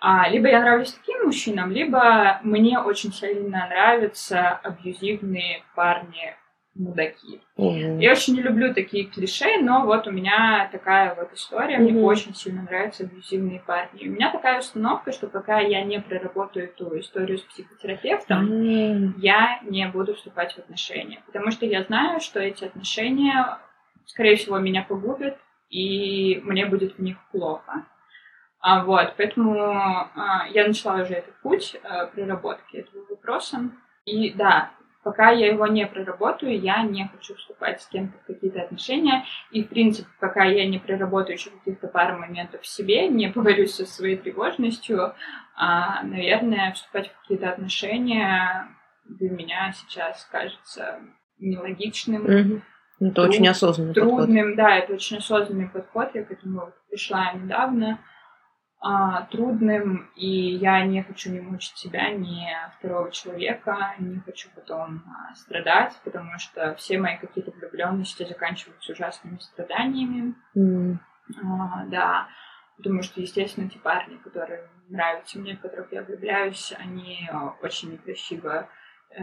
А, 0.00 0.28
либо 0.28 0.48
я 0.48 0.60
нравлюсь 0.60 0.92
таким 0.92 1.26
мужчинам, 1.26 1.70
либо 1.70 2.40
мне 2.42 2.80
очень 2.80 3.12
сильно 3.12 3.68
нравятся 3.68 4.50
абьюзивные 4.64 5.62
парни 5.76 6.34
мудаки. 6.74 7.40
Мгм. 7.56 7.98
Я 7.98 8.12
очень 8.12 8.34
не 8.34 8.42
люблю 8.42 8.72
такие 8.72 9.04
клише, 9.04 9.58
но 9.60 9.84
вот 9.84 10.06
у 10.06 10.10
меня 10.10 10.68
такая 10.72 11.14
вот 11.14 11.32
история. 11.32 11.78
Мне 11.78 11.92
Мгм. 11.92 12.04
очень 12.04 12.34
сильно 12.34 12.62
нравятся 12.62 13.04
абьюзивные 13.04 13.60
парни. 13.60 14.00
И 14.00 14.08
у 14.08 14.12
меня 14.12 14.30
такая 14.30 14.58
установка, 14.58 15.12
что 15.12 15.28
пока 15.28 15.60
я 15.60 15.84
не 15.84 16.00
проработаю 16.00 16.66
эту 16.66 16.98
историю 16.98 17.38
с 17.38 17.42
психотерапевтом, 17.42 18.50
М. 18.50 19.14
я 19.18 19.60
не 19.62 19.86
буду 19.88 20.14
вступать 20.14 20.54
в 20.54 20.58
отношения. 20.58 21.22
Потому 21.26 21.50
что 21.50 21.66
я 21.66 21.82
знаю, 21.82 22.20
что 22.20 22.40
эти 22.40 22.64
отношения, 22.64 23.58
скорее 24.06 24.36
всего, 24.36 24.58
меня 24.58 24.82
погубят, 24.82 25.38
и 25.68 26.40
мне 26.44 26.66
будет 26.66 26.96
в 26.96 27.02
них 27.02 27.16
плохо. 27.32 27.84
А, 28.60 28.84
вот, 28.84 29.14
поэтому 29.16 29.58
а, 29.60 30.46
я 30.50 30.66
начала 30.66 31.02
уже 31.02 31.14
этот 31.14 31.34
путь 31.42 31.76
а, 31.82 32.06
проработки 32.06 32.76
этого 32.76 33.04
вопроса. 33.10 33.70
И 34.04 34.32
да, 34.34 34.70
пока 35.02 35.30
я 35.30 35.48
его 35.48 35.66
не 35.66 35.86
проработаю, 35.86 36.58
я 36.58 36.82
не 36.82 37.08
хочу 37.08 37.34
вступать 37.34 37.82
с 37.82 37.86
кем-то 37.86 38.18
в 38.18 38.26
какие-то 38.26 38.62
отношения. 38.62 39.24
И, 39.50 39.64
в 39.64 39.68
принципе, 39.68 40.08
пока 40.20 40.44
я 40.44 40.66
не 40.68 40.78
проработаю 40.78 41.36
еще 41.36 41.50
каких-то 41.50 41.88
пару 41.88 42.18
моментов 42.18 42.62
в 42.62 42.66
себе, 42.66 43.08
не 43.08 43.28
поговорюсь 43.28 43.74
со 43.74 43.86
своей 43.86 44.16
тревожностью, 44.16 45.14
а, 45.56 46.02
наверное, 46.02 46.72
вступать 46.72 47.08
в 47.08 47.20
какие-то 47.20 47.50
отношения 47.50 48.68
для 49.04 49.30
меня 49.30 49.72
сейчас 49.72 50.26
кажется 50.30 51.00
нелогичным. 51.38 52.62
Ну, 53.00 53.08
Это 53.10 53.22
очень 53.22 53.48
осознанный 53.48 53.94
подход. 53.94 54.24
трудным. 54.24 54.54
Да, 54.54 54.76
это 54.76 54.94
очень 54.94 55.18
осознанный 55.18 55.68
подход, 55.68 56.10
я 56.14 56.22
к 56.24 56.30
этому 56.30 56.72
пришла 56.88 57.32
недавно. 57.32 57.98
А, 58.84 59.22
трудным, 59.30 60.10
и 60.16 60.26
я 60.26 60.84
не 60.84 61.02
хочу 61.04 61.30
не 61.30 61.40
мучить 61.40 61.76
себя, 61.76 62.10
ни 62.10 62.48
второго 62.78 63.12
человека, 63.12 63.94
не 64.00 64.18
хочу 64.18 64.48
потом 64.56 65.04
а, 65.06 65.34
страдать, 65.36 65.94
потому 66.02 66.36
что 66.38 66.74
все 66.74 66.98
мои 66.98 67.16
какие-то 67.16 67.52
влюбленности 67.52 68.24
заканчиваются 68.24 68.92
ужасными 68.92 69.38
страданиями. 69.38 70.34
М. 70.56 70.98
А, 71.40 71.84
да, 71.86 72.26
потому 72.76 73.04
что, 73.04 73.20
естественно, 73.20 73.70
те 73.70 73.78
парни, 73.78 74.16
которые 74.16 74.68
нравятся 74.88 75.38
мне, 75.38 75.54
в 75.54 75.60
которых 75.60 75.92
я 75.92 76.02
влюбляюсь, 76.02 76.74
они 76.76 77.30
очень 77.62 77.92
некрасиво 77.92 78.68
э, 79.10 79.22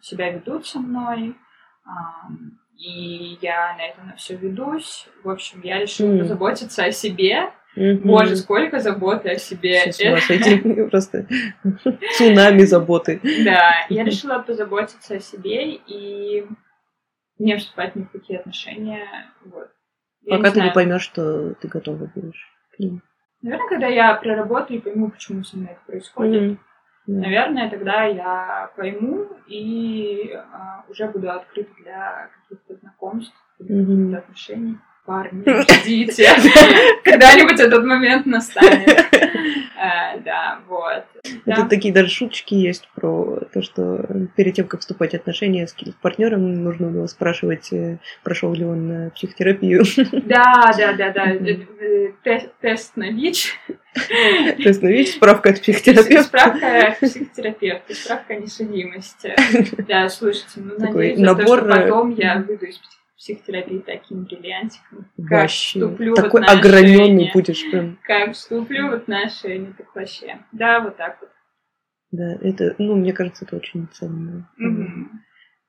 себя 0.00 0.30
ведут 0.30 0.68
со 0.68 0.78
мной, 0.78 1.36
а, 1.84 2.28
и 2.76 3.38
я 3.42 3.74
на 3.76 3.82
это 3.82 4.02
на 4.02 4.14
все 4.14 4.36
ведусь. 4.36 5.08
В 5.24 5.30
общем, 5.30 5.62
я 5.62 5.80
решила 5.80 6.12
М. 6.12 6.20
позаботиться 6.20 6.84
о 6.84 6.92
себе. 6.92 7.50
Мгм. 7.78 8.08
Боже, 8.08 8.36
сколько 8.36 8.80
заботы 8.80 9.30
о 9.30 9.38
себе. 9.38 9.92
Сойти. 9.92 10.58
Просто 10.90 11.26
цунами 12.16 12.62
заботы. 12.62 13.20
Да, 13.44 13.86
я 13.88 14.04
решила 14.04 14.40
позаботиться 14.40 15.14
о 15.14 15.20
себе 15.20 15.74
и 15.74 16.44
не 17.38 17.56
вступать 17.56 17.94
ни 17.94 18.02
в 18.02 18.10
какие 18.10 18.38
отношения. 18.38 19.06
Вот. 19.44 19.68
Я 20.22 20.36
Пока 20.38 20.50
ты 20.50 20.60
не 20.60 20.72
поймешь, 20.72 21.02
что 21.02 21.54
ты 21.54 21.68
готова 21.68 22.10
будешь 22.12 22.48
к 22.74 22.80
ним. 22.80 23.02
Наверное, 23.42 23.68
когда 23.68 23.86
я 23.86 24.14
проработаю 24.14 24.80
и 24.80 24.82
пойму, 24.82 25.10
почему 25.10 25.44
со 25.44 25.56
мной 25.56 25.70
это 25.72 25.80
происходит, 25.86 26.58
наверное, 27.06 27.70
тогда 27.70 28.04
я 28.04 28.72
пойму 28.76 29.28
и 29.46 30.32
а, 30.34 30.84
уже 30.88 31.06
буду 31.08 31.30
открыта 31.30 31.70
для 31.80 32.30
каких-то 32.42 32.74
знакомств, 32.74 33.36
для 33.60 33.84
каких-то 33.84 34.18
отношений. 34.18 34.78
Парни, 35.08 35.42
ждите, 35.62 36.28
когда-нибудь 37.02 37.58
этот 37.58 37.82
момент 37.82 38.26
настанет. 38.26 39.06
А, 39.80 40.18
Да, 40.24 40.58
вот. 40.68 41.04
Да. 41.46 41.64
такие 41.66 41.94
даже 41.94 42.10
шуточки 42.10 42.54
есть 42.54 42.86
про 42.94 43.40
то, 43.54 43.62
что 43.62 44.04
перед 44.36 44.54
тем, 44.54 44.66
как 44.66 44.80
вступать 44.80 45.12
в 45.12 45.14
отношения 45.14 45.66
с 45.66 45.72
партнером, 46.02 46.62
нужно 46.62 46.86
него 46.90 47.06
спрашивать, 47.06 47.72
э, 47.72 47.96
прошел 48.22 48.52
ли 48.52 48.66
он 48.66 48.90
э, 48.90 49.10
психотерапию, 49.12 49.82
Да, 50.12 50.74
да, 50.76 50.92
да, 50.92 51.10
да. 51.10 51.30
Э, 51.30 51.56
э, 51.80 52.48
Тест, 52.60 52.96
на 52.96 53.10
ВИЧ. 53.10 53.58
тест 54.62 54.82
на 54.82 54.88
ВИЧ, 54.88 55.14
справка 55.14 55.50
от 55.50 55.62
психотерапевта. 55.62 56.22
Справка 56.24 56.96
психотерапевта, 57.00 57.94
справка 57.94 58.34
о 58.34 58.36
несудимости. 58.36 59.34
Да, 59.88 60.08
слушайте, 60.10 60.56
ну, 60.56 60.74
надеюсь, 60.78 61.18
что 61.18 61.56
э, 61.56 61.82
потом 61.82 62.14
я 62.14 62.44
выйду 62.46 62.66
из 62.66 62.76
псих- 62.76 62.97
психотерапии 63.18 63.80
таким 63.80 64.24
бриллиантиком. 64.24 65.06
Как 65.16 65.30
Вообще. 65.42 65.80
вступлю 65.80 66.12
в 66.12 66.16
Такой 66.16 66.40
отношения. 66.42 66.60
ограненный 66.60 67.30
будешь 67.34 67.70
прям. 67.70 67.98
Как 68.04 68.32
вступлю 68.32 68.88
в 68.88 68.94
отношения, 68.94 69.74
так 69.76 69.94
вообще. 69.94 70.38
Да, 70.52 70.80
вот 70.80 70.96
так 70.96 71.18
вот. 71.20 71.30
Да, 72.12 72.32
это, 72.40 72.74
ну, 72.78 72.94
мне 72.96 73.12
кажется, 73.12 73.44
это 73.44 73.56
очень 73.56 73.88
ценно. 73.92 74.48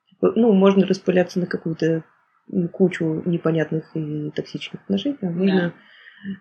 Типа, 0.08 0.32
Ну, 0.36 0.52
можно 0.52 0.86
распыляться 0.86 1.38
на 1.40 1.46
какую-то 1.46 2.04
м, 2.52 2.68
кучу 2.68 3.22
непонятных 3.26 3.90
и 3.94 4.30
токсичных 4.30 4.82
отношений, 4.82 5.18
а 5.22 5.26
можно 5.26 5.74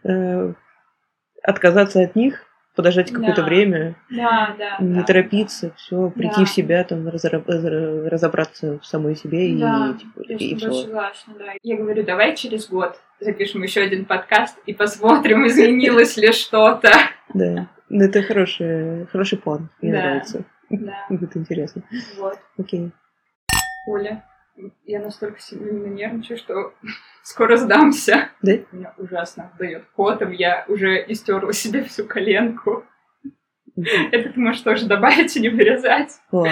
э, 0.03 0.53
отказаться 1.43 2.01
от 2.01 2.15
них, 2.15 2.45
подождать 2.75 3.11
какое-то 3.11 3.41
Да. 3.41 3.47
время, 3.47 3.95
Да, 4.09 4.55
да. 4.57 4.77
не 4.79 4.99
да. 4.99 5.03
торопиться, 5.03 5.71
все, 5.75 6.09
прийти 6.09 6.39
Да. 6.39 6.45
в 6.45 6.49
себя, 6.49 6.83
там, 6.83 7.07
разобраться 7.07 8.79
в 8.79 8.85
самой 8.85 9.15
себе 9.15 9.55
Да, 9.57 9.93
и, 9.95 9.99
типа, 9.99 10.21
я 10.27 10.35
и 10.37 10.55
все. 10.55 10.71
согласна, 10.73 11.33
да. 11.37 11.53
Я 11.63 11.77
говорю, 11.77 12.03
давай 12.03 12.35
через 12.35 12.69
год 12.69 12.99
запишем 13.19 13.63
еще 13.63 13.81
один 13.81 14.05
подкаст 14.05 14.57
и 14.65 14.73
посмотрим, 14.73 15.45
изменилось 15.47 16.15
ли 16.17 16.31
что-то. 16.31 16.91
Да. 17.33 17.67
Ну, 17.89 18.05
это 18.05 18.21
хороший, 18.21 19.07
хороший 19.07 19.37
план. 19.39 19.69
Мне 19.81 19.91
Да. 19.91 19.97
нравится. 19.99 20.45
Да, 20.69 20.93
Будет 21.09 21.35
интересно. 21.35 21.81
вот. 22.17 22.37
Окей. 22.57 22.91
Оля, 23.87 24.23
я 24.85 24.99
настолько 24.99 25.39
сильно 25.39 25.87
нервничаю, 25.87 26.37
что 26.37 26.73
скоро 27.23 27.57
сдамся. 27.57 28.29
Да? 28.41 28.53
Меня 28.71 28.93
ужасно 28.97 29.51
отдает 29.53 29.85
потом. 29.95 30.31
Я 30.31 30.65
уже 30.67 31.03
истерла 31.07 31.53
себе 31.53 31.83
всю 31.83 32.05
коленку. 32.05 32.85
Это 33.75 34.33
ты 34.33 34.39
можешь 34.39 34.61
тоже 34.61 34.87
добавить 34.87 35.35
и 35.37 35.39
не 35.39 35.49
вырезать. 35.49 36.19
Ладно. 36.31 36.51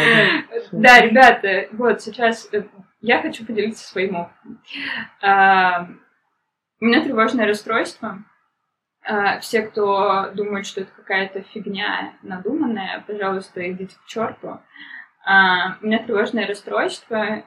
Да, 0.72 1.02
ребята, 1.02 1.67
вот 1.74 2.02
сейчас 2.02 2.48
э, 2.54 2.63
я 3.02 3.22
хочу 3.22 3.46
поделиться 3.46 3.86
своим 3.86 4.15
опытом. 4.15 4.62
А, 5.22 5.89
У 6.80 6.86
меня 6.86 7.04
тревожное 7.04 7.46
расстройство. 7.46 8.24
А, 9.04 9.39
Все, 9.39 9.63
кто 9.63 10.32
думает, 10.34 10.65
что 10.65 10.82
это 10.82 10.91
какая-то 10.96 11.41
фигня 11.54 12.13
надуманная, 12.22 13.04
пожалуйста, 13.06 13.70
идите 13.70 13.96
к 13.96 14.06
черту. 14.08 14.62
У 15.26 15.86
меня 15.86 16.00
тревожное 16.06 16.48
расстройство, 16.48 17.17
а, 17.17 17.43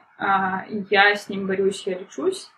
я 0.89 1.15
с 1.15 1.29
ним 1.29 1.47
борюсь, 1.47 1.85
я 1.87 1.97
лечусь. 1.97 2.49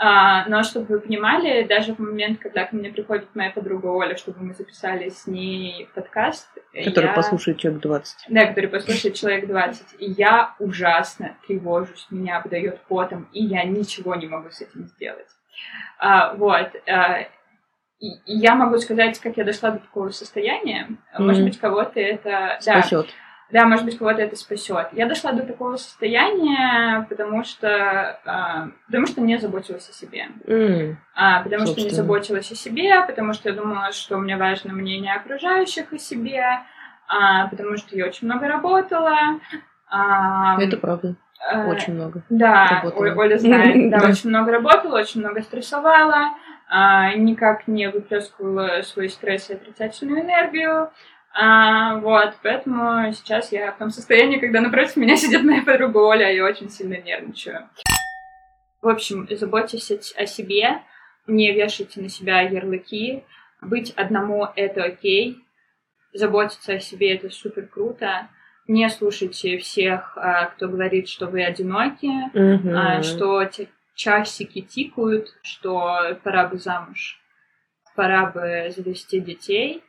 А, 0.00 0.46
Но 0.48 0.62
чтобы 0.62 0.86
вы 0.86 1.00
понимали, 1.00 1.64
даже 1.64 1.92
в 1.92 1.98
момент, 1.98 2.38
когда 2.38 2.64
ко 2.64 2.76
мне 2.76 2.88
приходит 2.90 3.34
моя 3.34 3.50
подруга 3.50 3.86
Оля, 3.86 4.16
чтобы 4.16 4.38
мы 4.44 4.54
записали 4.54 5.08
с 5.08 5.26
ней 5.26 5.88
подкаст, 5.92 6.48
Который 6.72 7.06
я- 7.06 7.12
послушает 7.14 7.58
человек 7.58 7.80
20. 7.82 8.26
да, 8.28 8.46
который 8.46 8.70
послушает 8.70 9.16
человек 9.16 9.48
20. 9.48 9.96
И 9.98 10.12
я 10.12 10.54
ужасно 10.60 11.36
тревожусь, 11.46 12.06
меня 12.10 12.38
обдает 12.38 12.80
потом, 12.88 13.28
и 13.32 13.42
я 13.44 13.64
ничего 13.64 14.14
не 14.14 14.28
могу 14.28 14.50
с 14.50 14.60
этим 14.60 14.86
сделать. 14.86 15.26
А, 15.98 16.34
вот. 16.34 16.70
а, 16.86 17.22
и, 17.98 18.10
я 18.26 18.54
могу 18.54 18.78
сказать, 18.78 19.18
как 19.18 19.36
я 19.36 19.42
дошла 19.42 19.72
до 19.72 19.80
такого 19.80 20.10
состояния. 20.10 20.90
Может 21.18 21.42
быть, 21.42 21.58
кого-то 21.58 21.98
это... 21.98 22.58
Спасет. 22.60 23.06
да, 23.06 23.12
может 23.66 23.84
быть, 23.86 23.96
кого-то 23.98 24.20
это 24.20 24.36
спасет. 24.36 24.88
Я 24.92 25.06
дошла 25.06 25.32
до 25.32 25.42
такого 25.42 25.76
состояния, 25.76 27.06
потому 27.08 27.44
что, 27.44 28.20
а, 28.26 28.68
потому 28.86 29.06
что 29.06 29.20
не 29.22 29.38
заботилась 29.38 29.88
о 29.88 29.92
себе. 29.92 30.26
М, 30.46 30.98
А, 31.14 31.42
потому 31.42 31.62
что 31.66 31.76
не 31.76 31.80
Собственно. 31.82 32.02
заботилась 32.02 32.50
о 32.52 32.54
себе, 32.54 33.02
потому 33.06 33.32
что 33.32 33.48
я 33.48 33.54
думала, 33.54 33.92
что 33.92 34.18
мне 34.18 34.36
важно 34.36 34.72
мнение 34.74 35.14
окружающих 35.14 35.92
о 35.92 35.98
себе, 35.98 36.44
а, 37.08 37.46
потому 37.48 37.76
что 37.78 37.96
я 37.96 38.06
очень 38.06 38.26
много 38.26 38.48
работала. 38.48 39.16
а, 39.90 40.60
Это 40.60 40.76
правда. 40.76 41.14
э, 41.50 41.64
Очень 41.70 41.94
много. 41.94 42.22
Да, 42.28 42.82
работала. 42.82 43.14
Оля 43.22 43.38
знает. 43.38 43.74
Да, 43.90 44.00
Да. 44.00 44.08
очень 44.08 44.28
много 44.28 44.52
работала, 44.52 44.98
очень 44.98 45.20
много 45.20 45.40
стрессовала, 45.40 46.34
а, 46.68 47.14
никак 47.14 47.66
не 47.66 47.88
выплескивала 47.88 48.82
свой 48.82 49.08
стресс 49.08 49.48
и 49.48 49.54
отрицательную 49.54 50.20
энергию. 50.20 50.90
А, 51.34 51.96
вот, 51.98 52.34
поэтому 52.42 53.12
сейчас 53.12 53.52
я 53.52 53.72
в 53.72 53.78
том 53.78 53.90
состоянии, 53.90 54.38
когда 54.38 54.60
напротив 54.60 54.96
меня 54.96 55.16
сидит 55.16 55.42
моя 55.44 55.62
подруга 55.62 55.98
Оля, 55.98 56.32
и 56.32 56.36
я 56.36 56.44
очень 56.44 56.70
сильно 56.70 56.96
нервничаю. 56.96 57.68
В 58.82 58.88
общем, 58.88 59.26
заботьтесь 59.30 59.90
о- 60.16 60.26
себе, 60.26 60.82
не 61.26 61.52
вешайте 61.52 62.00
на 62.00 62.08
себя 62.08 62.40
ярлыки. 62.40 63.24
Быть 63.60 63.90
одному— 63.92 64.48
это 64.56 64.84
окей. 64.84 65.38
Заботиться 66.12 66.74
о 66.74 66.80
себе— 66.80 67.14
это 67.16 67.28
супер 67.30 67.66
круто. 67.66 68.28
Не 68.66 68.88
слушайте 68.88 69.58
всех, 69.58 70.16
а, 70.16 70.46
кто 70.46 70.68
говорит, 70.68 71.08
что 71.08 71.26
вы 71.26 71.44
одиноки, 71.44 72.10
а, 72.74 73.02
что 73.02 73.44
часики 73.94 74.60
тикают, 74.60 75.28
что 75.42 76.18
пора 76.22 76.46
бы 76.48 76.58
замуж. 76.58 77.20
пора 77.96 78.26
бы 78.26 78.72
завести 78.76 79.18
детей, 79.18 79.82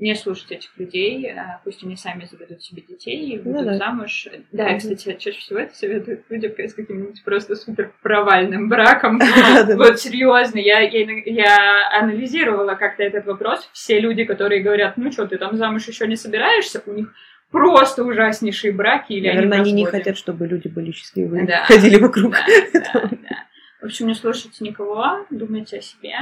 не 0.00 0.14
слушать 0.14 0.50
этих 0.50 0.70
людей, 0.78 1.30
а 1.32 1.60
пусть 1.62 1.84
они 1.84 1.94
сами 1.94 2.24
заведут 2.24 2.62
себе 2.62 2.82
детей 2.82 3.34
и 3.34 3.36
Ну 3.38 3.52
выйдут 3.52 3.64
да. 3.66 3.74
замуж. 3.76 4.28
Да, 4.50 4.68
Мгм. 4.70 4.78
кстати, 4.78 5.16
чаще 5.18 5.38
всего 5.38 5.58
это 5.60 5.74
советуют 5.76 6.22
людям 6.30 6.52
с 6.56 6.74
каким-нибудь 6.74 7.22
просто 7.22 7.54
супер 7.54 7.92
провальным 8.02 8.68
браком. 8.68 9.20
Вот 9.76 10.00
серьезно, 10.00 10.58
я, 10.58 10.80
я, 10.80 11.88
анализировала 12.00 12.74
как-то 12.74 13.02
этот 13.02 13.26
вопрос. 13.26 13.68
Все 13.72 14.00
люди, 14.00 14.24
которые 14.24 14.62
говорят, 14.62 14.96
ну 14.96 15.12
что, 15.12 15.26
ты 15.26 15.36
там 15.38 15.56
замуж 15.56 15.86
еще 15.86 16.06
не 16.06 16.16
собираешься, 16.16 16.82
у 16.86 16.92
них 16.92 17.12
просто 17.50 18.02
ужаснейшие 18.04 18.72
браки 18.72 19.12
или 19.12 19.28
Наверное, 19.28 19.60
они, 19.60 19.72
не 19.72 19.84
хотят, 19.84 20.16
чтобы 20.16 20.46
люди 20.46 20.68
были 20.68 20.92
счастливы. 20.92 21.46
Да. 21.46 21.64
Ходили 21.64 21.96
вокруг. 21.96 22.32
Да, 22.72 22.80
да, 22.92 23.08
да. 23.10 23.44
В 23.82 23.84
общем, 23.86 24.06
не 24.06 24.14
слушайте 24.14 24.64
никого, 24.64 25.26
думайте 25.30 25.78
о 25.78 25.82
себе. 25.82 26.14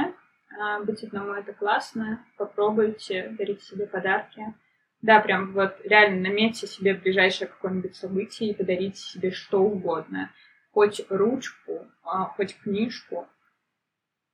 А, 0.59 0.79
Быть 0.81 1.03
одному 1.03 1.31
это 1.33 1.53
классно. 1.53 2.25
Попробуйте, 2.37 3.29
дарите 3.37 3.63
себе 3.63 3.87
подарки. 3.87 4.53
Да, 5.01 5.21
прям 5.21 5.53
вот 5.53 5.77
реально 5.85 6.29
наметьте 6.29 6.67
себе 6.67 6.93
ближайшее 6.93 7.47
какое-нибудь 7.47 7.95
событие 7.95 8.49
и 8.49 8.53
подарите 8.53 8.99
себе 8.99 9.31
что 9.31 9.59
угодно. 9.61 10.31
Хоть 10.73 11.01
ручку, 11.09 11.87
а, 12.03 12.25
хоть 12.25 12.57
книжку. 12.57 13.27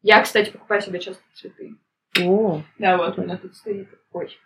Я, 0.02 0.22
кстати, 0.22 0.50
покупаю 0.50 0.82
себе 0.82 1.00
часто 1.00 1.24
цветы. 1.34 1.76
О, 2.22 2.64
Да, 2.80 2.98
вот 2.98 3.20
у 3.20 3.22
меня 3.22 3.38
тут 3.38 3.56
стоит... 3.56 3.88
Ой, 4.12 4.40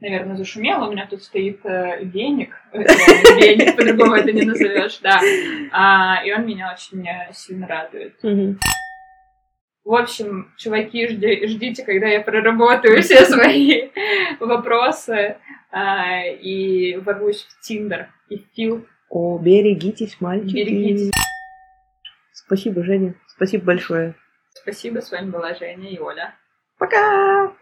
наверное, 0.00 0.36
зашумело. 0.36 0.88
У 0.88 0.92
меня 0.92 1.06
тут 1.06 1.22
стоит 1.22 1.64
э, 1.64 2.04
веник. 2.04 2.54
Веник, 2.72 3.76
по-другому 3.76 4.16
это 4.16 4.32
не 4.32 4.42
назовешь, 4.42 4.98
да. 4.98 5.20
А, 5.72 6.22
и 6.24 6.32
он 6.32 6.44
меня 6.44 6.72
очень 6.72 7.06
э, 7.06 7.30
сильно 7.32 7.66
радует. 7.66 8.16
В 9.84 9.94
общем, 9.94 10.52
чуваки, 10.56 11.06
жди- 11.08 11.46
ждите, 11.48 11.84
когда 11.84 12.06
я 12.06 12.20
проработаю 12.20 13.02
все 13.02 13.24
свои 13.24 13.90
вопросы 14.40 15.36
а, 15.70 16.24
и 16.26 16.96
ворвусь 16.96 17.42
в 17.44 17.60
Тиндер 17.66 18.08
и 18.28 18.38
в 18.38 18.42
Филд. 18.54 18.86
О, 19.10 19.38
берегитесь, 19.38 20.20
мальчики. 20.20 20.54
Берегитесь. 20.54 21.10
Спасибо, 22.32 22.82
Женя. 22.84 23.14
Спасибо 23.26 23.64
большое. 23.64 24.14
Спасибо, 24.54 25.00
с 25.00 25.10
вами 25.10 25.30
была 25.30 25.54
Женя 25.54 25.88
и 25.90 25.98
Оля. 25.98 26.34
Пока! 26.78 27.52